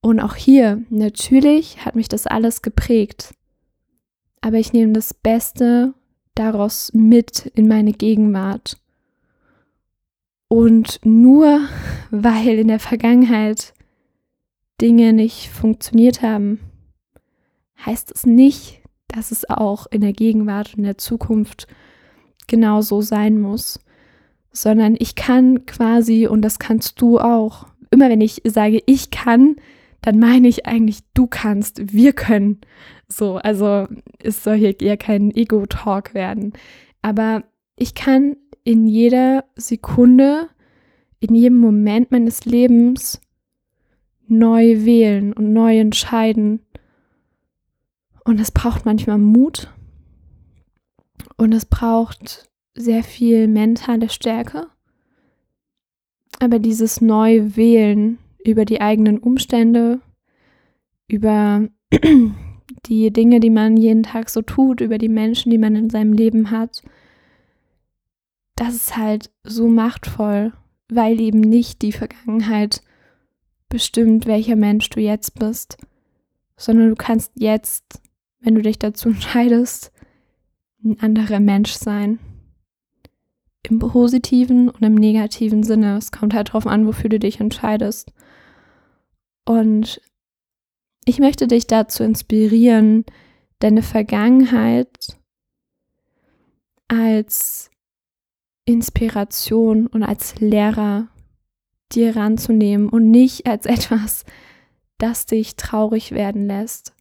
Und 0.00 0.20
auch 0.20 0.34
hier, 0.34 0.82
natürlich 0.90 1.84
hat 1.84 1.96
mich 1.96 2.08
das 2.08 2.26
alles 2.26 2.62
geprägt. 2.62 3.34
Aber 4.40 4.58
ich 4.58 4.72
nehme 4.72 4.92
das 4.92 5.12
Beste 5.12 5.94
daraus 6.34 6.92
mit 6.94 7.46
in 7.54 7.68
meine 7.68 7.92
Gegenwart. 7.92 8.78
Und 10.48 11.00
nur 11.04 11.60
weil 12.10 12.58
in 12.58 12.68
der 12.68 12.80
Vergangenheit 12.80 13.74
Dinge 14.80 15.12
nicht 15.12 15.50
funktioniert 15.50 16.22
haben, 16.22 16.60
heißt 17.84 18.10
es 18.14 18.24
nicht, 18.24 18.82
dass 19.08 19.30
es 19.30 19.48
auch 19.48 19.86
in 19.90 20.00
der 20.00 20.12
Gegenwart 20.12 20.70
und 20.70 20.78
in 20.78 20.84
der 20.84 20.98
Zukunft 20.98 21.66
genauso 22.46 23.02
sein 23.02 23.38
muss, 23.38 23.80
sondern 24.52 24.96
ich 24.98 25.14
kann 25.14 25.66
quasi, 25.66 26.26
und 26.26 26.42
das 26.42 26.58
kannst 26.58 27.00
du 27.00 27.18
auch, 27.18 27.66
immer 27.90 28.08
wenn 28.08 28.20
ich 28.20 28.42
sage, 28.44 28.82
ich 28.86 29.10
kann, 29.10 29.56
dann 30.00 30.18
meine 30.18 30.48
ich 30.48 30.66
eigentlich, 30.66 31.00
du 31.14 31.26
kannst, 31.26 31.92
wir 31.92 32.12
können. 32.12 32.60
So, 33.08 33.36
also 33.36 33.86
es 34.22 34.44
soll 34.44 34.56
hier 34.56 34.80
eher 34.80 34.96
kein 34.96 35.30
Ego-Talk 35.30 36.14
werden. 36.14 36.52
Aber 37.02 37.44
ich 37.76 37.94
kann 37.94 38.36
in 38.68 38.86
jeder 38.86 39.46
Sekunde, 39.56 40.50
in 41.20 41.34
jedem 41.34 41.56
Moment 41.56 42.10
meines 42.10 42.44
Lebens 42.44 43.18
neu 44.26 44.84
wählen 44.84 45.32
und 45.32 45.54
neu 45.54 45.78
entscheiden. 45.78 46.60
Und 48.24 48.38
es 48.38 48.50
braucht 48.50 48.84
manchmal 48.84 49.16
Mut 49.16 49.72
und 51.38 51.54
es 51.54 51.64
braucht 51.64 52.50
sehr 52.74 53.02
viel 53.02 53.48
mentale 53.48 54.10
Stärke. 54.10 54.66
Aber 56.38 56.58
dieses 56.58 57.00
neu 57.00 57.56
wählen 57.56 58.18
über 58.44 58.66
die 58.66 58.82
eigenen 58.82 59.16
Umstände, 59.16 60.02
über 61.06 61.66
die 62.84 63.10
Dinge, 63.14 63.40
die 63.40 63.48
man 63.48 63.78
jeden 63.78 64.02
Tag 64.02 64.28
so 64.28 64.42
tut, 64.42 64.82
über 64.82 64.98
die 64.98 65.08
Menschen, 65.08 65.48
die 65.48 65.56
man 65.56 65.74
in 65.74 65.88
seinem 65.88 66.12
Leben 66.12 66.50
hat, 66.50 66.82
das 68.58 68.74
ist 68.74 68.96
halt 68.96 69.30
so 69.44 69.68
machtvoll, 69.68 70.52
weil 70.88 71.20
eben 71.20 71.40
nicht 71.40 71.80
die 71.82 71.92
Vergangenheit 71.92 72.82
bestimmt, 73.68 74.26
welcher 74.26 74.56
Mensch 74.56 74.90
du 74.90 75.00
jetzt 75.00 75.38
bist, 75.38 75.78
sondern 76.56 76.88
du 76.88 76.96
kannst 76.96 77.30
jetzt, 77.36 78.02
wenn 78.40 78.56
du 78.56 78.62
dich 78.62 78.78
dazu 78.78 79.08
entscheidest, 79.10 79.92
ein 80.84 80.98
anderer 81.00 81.40
Mensch 81.40 81.72
sein. 81.72 82.18
Im 83.68 83.78
positiven 83.78 84.70
und 84.70 84.82
im 84.82 84.94
negativen 84.94 85.62
Sinne. 85.62 85.96
Es 85.96 86.10
kommt 86.10 86.32
halt 86.34 86.48
darauf 86.48 86.66
an, 86.66 86.86
wofür 86.86 87.10
du 87.10 87.18
dich 87.18 87.38
entscheidest. 87.40 88.12
Und 89.44 90.00
ich 91.04 91.18
möchte 91.18 91.46
dich 91.46 91.66
dazu 91.66 92.02
inspirieren, 92.02 93.04
deine 93.58 93.82
Vergangenheit 93.82 95.16
als 96.86 97.67
Inspiration 98.68 99.86
und 99.86 100.02
als 100.02 100.38
Lehrer 100.40 101.08
dir 101.92 102.14
ranzunehmen 102.16 102.90
und 102.90 103.10
nicht 103.10 103.46
als 103.46 103.64
etwas, 103.66 104.24
das 104.98 105.26
dich 105.26 105.56
traurig 105.56 106.12
werden 106.12 106.46
lässt, 106.46 106.92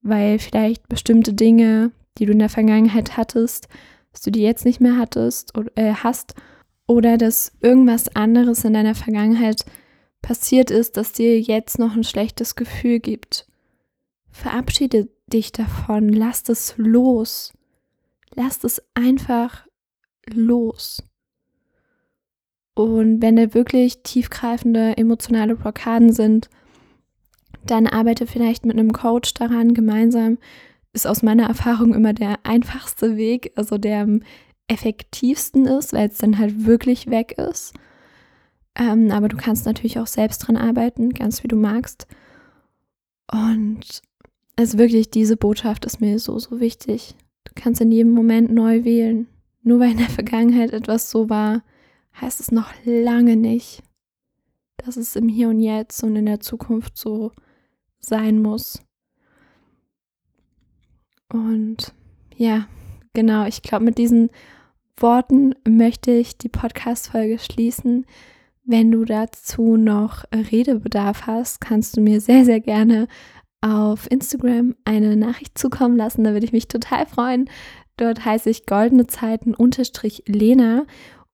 weil 0.00 0.38
vielleicht 0.38 0.88
bestimmte 0.88 1.32
Dinge, 1.32 1.90
die 2.18 2.26
du 2.26 2.32
in 2.32 2.38
der 2.38 2.48
Vergangenheit 2.48 3.16
hattest, 3.16 3.68
dass 4.12 4.22
du 4.22 4.30
die 4.30 4.42
jetzt 4.42 4.64
nicht 4.64 4.80
mehr 4.80 4.96
hattest 4.96 5.58
oder 5.58 5.70
äh, 5.74 5.92
hast 5.92 6.34
oder 6.86 7.18
dass 7.18 7.52
irgendwas 7.60 8.14
anderes 8.14 8.64
in 8.64 8.72
deiner 8.72 8.94
Vergangenheit 8.94 9.64
passiert 10.22 10.70
ist, 10.70 10.96
das 10.96 11.12
dir 11.12 11.40
jetzt 11.40 11.78
noch 11.78 11.96
ein 11.96 12.04
schlechtes 12.04 12.54
Gefühl 12.54 13.00
gibt. 13.00 13.46
Verabschiede 14.30 15.08
dich 15.26 15.50
davon, 15.50 16.10
lass 16.10 16.48
es 16.48 16.74
los. 16.76 17.52
Lass 18.34 18.62
es 18.62 18.82
einfach 18.94 19.66
los. 20.34 21.02
Und 22.78 23.20
wenn 23.20 23.34
da 23.34 23.54
wirklich 23.54 24.04
tiefgreifende 24.04 24.96
emotionale 24.96 25.56
Blockaden 25.56 26.12
sind, 26.12 26.48
dann 27.66 27.88
arbeite 27.88 28.24
vielleicht 28.24 28.64
mit 28.64 28.78
einem 28.78 28.92
Coach 28.92 29.34
daran. 29.34 29.74
Gemeinsam 29.74 30.38
ist 30.92 31.04
aus 31.04 31.24
meiner 31.24 31.48
Erfahrung 31.48 31.92
immer 31.92 32.12
der 32.12 32.38
einfachste 32.44 33.16
Weg, 33.16 33.52
also 33.56 33.78
der 33.78 34.02
am 34.02 34.22
effektivsten 34.68 35.66
ist, 35.66 35.92
weil 35.92 36.08
es 36.08 36.18
dann 36.18 36.38
halt 36.38 36.66
wirklich 36.66 37.10
weg 37.10 37.32
ist. 37.36 37.74
Ähm, 38.76 39.10
aber 39.10 39.26
du 39.26 39.36
kannst 39.36 39.66
natürlich 39.66 39.98
auch 39.98 40.06
selbst 40.06 40.38
dran 40.38 40.56
arbeiten, 40.56 41.10
ganz 41.10 41.42
wie 41.42 41.48
du 41.48 41.56
magst. 41.56 42.06
Und 43.32 44.02
also 44.54 44.78
wirklich, 44.78 45.10
diese 45.10 45.36
Botschaft 45.36 45.84
ist 45.84 46.00
mir 46.00 46.20
so, 46.20 46.38
so 46.38 46.60
wichtig. 46.60 47.16
Du 47.42 47.52
kannst 47.56 47.80
in 47.80 47.90
jedem 47.90 48.12
Moment 48.12 48.52
neu 48.52 48.84
wählen. 48.84 49.26
Nur 49.64 49.80
weil 49.80 49.90
in 49.90 49.98
der 49.98 50.10
Vergangenheit 50.10 50.72
etwas 50.72 51.10
so 51.10 51.28
war, 51.28 51.64
heißt 52.20 52.40
es 52.40 52.50
noch 52.50 52.72
lange 52.84 53.36
nicht, 53.36 53.82
dass 54.76 54.96
es 54.96 55.16
im 55.16 55.28
Hier 55.28 55.48
und 55.48 55.60
Jetzt 55.60 56.02
und 56.02 56.16
in 56.16 56.26
der 56.26 56.40
Zukunft 56.40 56.96
so 56.96 57.32
sein 58.00 58.40
muss. 58.40 58.82
Und 61.32 61.92
ja, 62.36 62.66
genau, 63.12 63.46
ich 63.46 63.62
glaube, 63.62 63.84
mit 63.84 63.98
diesen 63.98 64.30
Worten 64.96 65.54
möchte 65.66 66.10
ich 66.10 66.38
die 66.38 66.48
Podcast-Folge 66.48 67.38
schließen. 67.38 68.06
Wenn 68.64 68.90
du 68.90 69.04
dazu 69.04 69.76
noch 69.76 70.24
Redebedarf 70.32 71.26
hast, 71.26 71.60
kannst 71.60 71.96
du 71.96 72.00
mir 72.00 72.20
sehr, 72.20 72.44
sehr 72.44 72.60
gerne 72.60 73.08
auf 73.60 74.10
Instagram 74.10 74.76
eine 74.84 75.16
Nachricht 75.16 75.58
zukommen 75.58 75.96
lassen. 75.96 76.24
Da 76.24 76.32
würde 76.32 76.46
ich 76.46 76.52
mich 76.52 76.68
total 76.68 77.06
freuen. 77.06 77.50
Dort 77.96 78.24
heiße 78.24 78.48
ich 78.48 78.66
goldene 78.66 79.06
Zeiten 79.06 79.54
Lena 80.26 80.86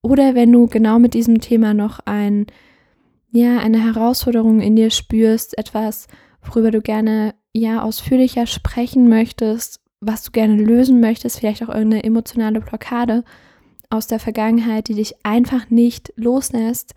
oder 0.04 0.34
wenn 0.34 0.52
du 0.52 0.66
genau 0.66 0.98
mit 0.98 1.14
diesem 1.14 1.40
Thema 1.40 1.72
noch 1.72 1.98
ein, 2.04 2.46
ja, 3.30 3.58
eine 3.58 3.82
Herausforderung 3.82 4.60
in 4.60 4.76
dir 4.76 4.90
spürst, 4.90 5.56
etwas, 5.56 6.08
worüber 6.42 6.70
du 6.70 6.82
gerne 6.82 7.34
ja 7.54 7.82
ausführlicher 7.82 8.46
sprechen 8.46 9.08
möchtest, 9.08 9.80
was 10.00 10.22
du 10.22 10.30
gerne 10.30 10.56
lösen 10.56 11.00
möchtest, 11.00 11.38
vielleicht 11.38 11.62
auch 11.62 11.70
irgendeine 11.70 12.04
emotionale 12.04 12.60
Blockade 12.60 13.24
aus 13.88 14.06
der 14.06 14.18
Vergangenheit, 14.18 14.88
die 14.88 14.94
dich 14.94 15.24
einfach 15.24 15.70
nicht 15.70 16.12
loslässt, 16.16 16.94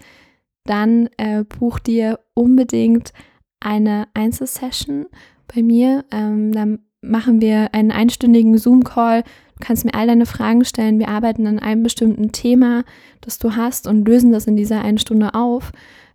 dann 0.66 1.08
äh, 1.16 1.46
buch 1.46 1.80
dir 1.80 2.20
unbedingt 2.34 3.14
eine 3.62 4.10
Einzelsession 4.14 5.06
bei 5.48 5.64
mir. 5.64 6.04
Ähm, 6.12 6.52
dann 6.52 6.80
machen 7.00 7.40
wir 7.40 7.74
einen 7.74 7.92
einstündigen 7.92 8.58
Zoom-Call 8.58 9.24
Du 9.60 9.66
kannst 9.66 9.86
mir 9.86 9.94
all 9.96 10.08
deine 10.08 10.26
Fragen 10.26 10.66
stellen. 10.66 11.00
Wir 11.00 11.08
arbeiten 11.08 11.48
an 11.48 11.60
einem 11.60 11.84
bestimmten 11.84 12.32
Thema, 12.32 12.84
das 13.22 13.40
du 13.40 13.56
hast 13.56 13.88
und 13.88 14.08
lösen 14.08 14.32
das 14.32 14.46
in 14.46 14.56
dieser 14.56 14.84
einen 14.84 15.00
Stunde 15.00 15.34
auf. 15.34 15.72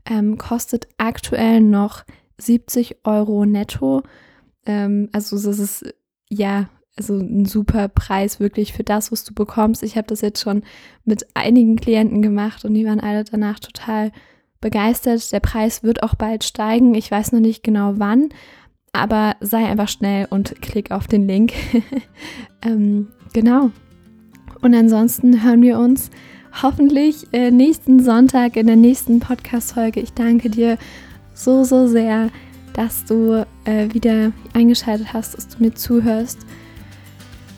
Ähm, 0.08 0.38
kostet 0.38 0.88
aktuell 0.96 1.60
noch 1.60 2.04
70 2.38 2.98
Euro 3.04 3.44
netto. 3.44 4.02
Ähm, 4.64 5.08
also 5.12 5.36
das 5.36 5.58
ist 5.58 5.94
ja 6.28 6.68
also 6.96 7.16
ein 7.16 7.46
super 7.46 7.88
Preis 7.88 8.38
wirklich 8.38 8.72
für 8.72 8.84
das, 8.84 9.10
was 9.10 9.24
du 9.24 9.34
bekommst. 9.34 9.82
Ich 9.82 9.96
habe 9.96 10.06
das 10.06 10.20
jetzt 10.20 10.40
schon 10.40 10.62
mit 11.04 11.26
einigen 11.34 11.76
Klienten 11.76 12.22
gemacht 12.22 12.64
und 12.64 12.74
die 12.74 12.86
waren 12.86 13.00
alle 13.00 13.24
danach 13.24 13.58
total 13.58 14.12
begeistert. 14.60 15.32
Der 15.32 15.40
Preis 15.40 15.82
wird 15.82 16.02
auch 16.02 16.14
bald 16.14 16.44
steigen. 16.44 16.94
Ich 16.94 17.10
weiß 17.10 17.32
noch 17.32 17.40
nicht 17.40 17.64
genau 17.64 17.94
wann, 17.96 18.28
aber 18.92 19.36
sei 19.40 19.64
einfach 19.64 19.88
schnell 19.88 20.26
und 20.30 20.60
klick 20.60 20.90
auf 20.90 21.06
den 21.06 21.26
Link. 21.26 21.54
ähm, 22.62 23.08
genau. 23.32 23.70
Und 24.60 24.74
ansonsten 24.74 25.42
hören 25.42 25.62
wir 25.62 25.78
uns 25.78 26.10
hoffentlich 26.62 27.26
äh, 27.32 27.50
nächsten 27.50 28.02
Sonntag 28.02 28.56
in 28.56 28.66
der 28.66 28.76
nächsten 28.76 29.20
Podcast-Folge. 29.20 30.00
Ich 30.00 30.12
danke 30.12 30.50
dir 30.50 30.78
so, 31.34 31.64
so 31.64 31.86
sehr, 31.86 32.30
dass 32.74 33.04
du 33.04 33.46
äh, 33.64 33.92
wieder 33.92 34.32
eingeschaltet 34.54 35.12
hast, 35.12 35.36
dass 35.36 35.48
du 35.48 35.62
mir 35.62 35.74
zuhörst. 35.74 36.38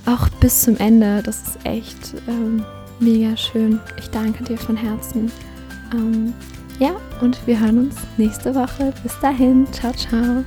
Auch 0.07 0.29
bis 0.41 0.63
zum 0.63 0.77
Ende. 0.77 1.23
Das 1.23 1.43
ist 1.43 1.59
echt 1.65 2.15
ähm, 2.29 2.65
mega 3.01 3.37
schön. 3.37 3.81
Ich 3.99 4.09
danke 4.11 4.45
dir 4.45 4.59
von 4.59 4.77
Herzen. 4.77 5.31
Ähm, 5.93 6.33
ja, 6.79 6.97
und 7.21 7.39
wir 7.47 7.59
hören 7.59 7.79
uns 7.79 7.97
nächste 8.17 8.55
Woche. 8.55 8.93
Bis 9.03 9.19
dahin. 9.21 9.67
Ciao, 9.73 9.93
ciao. 9.93 10.45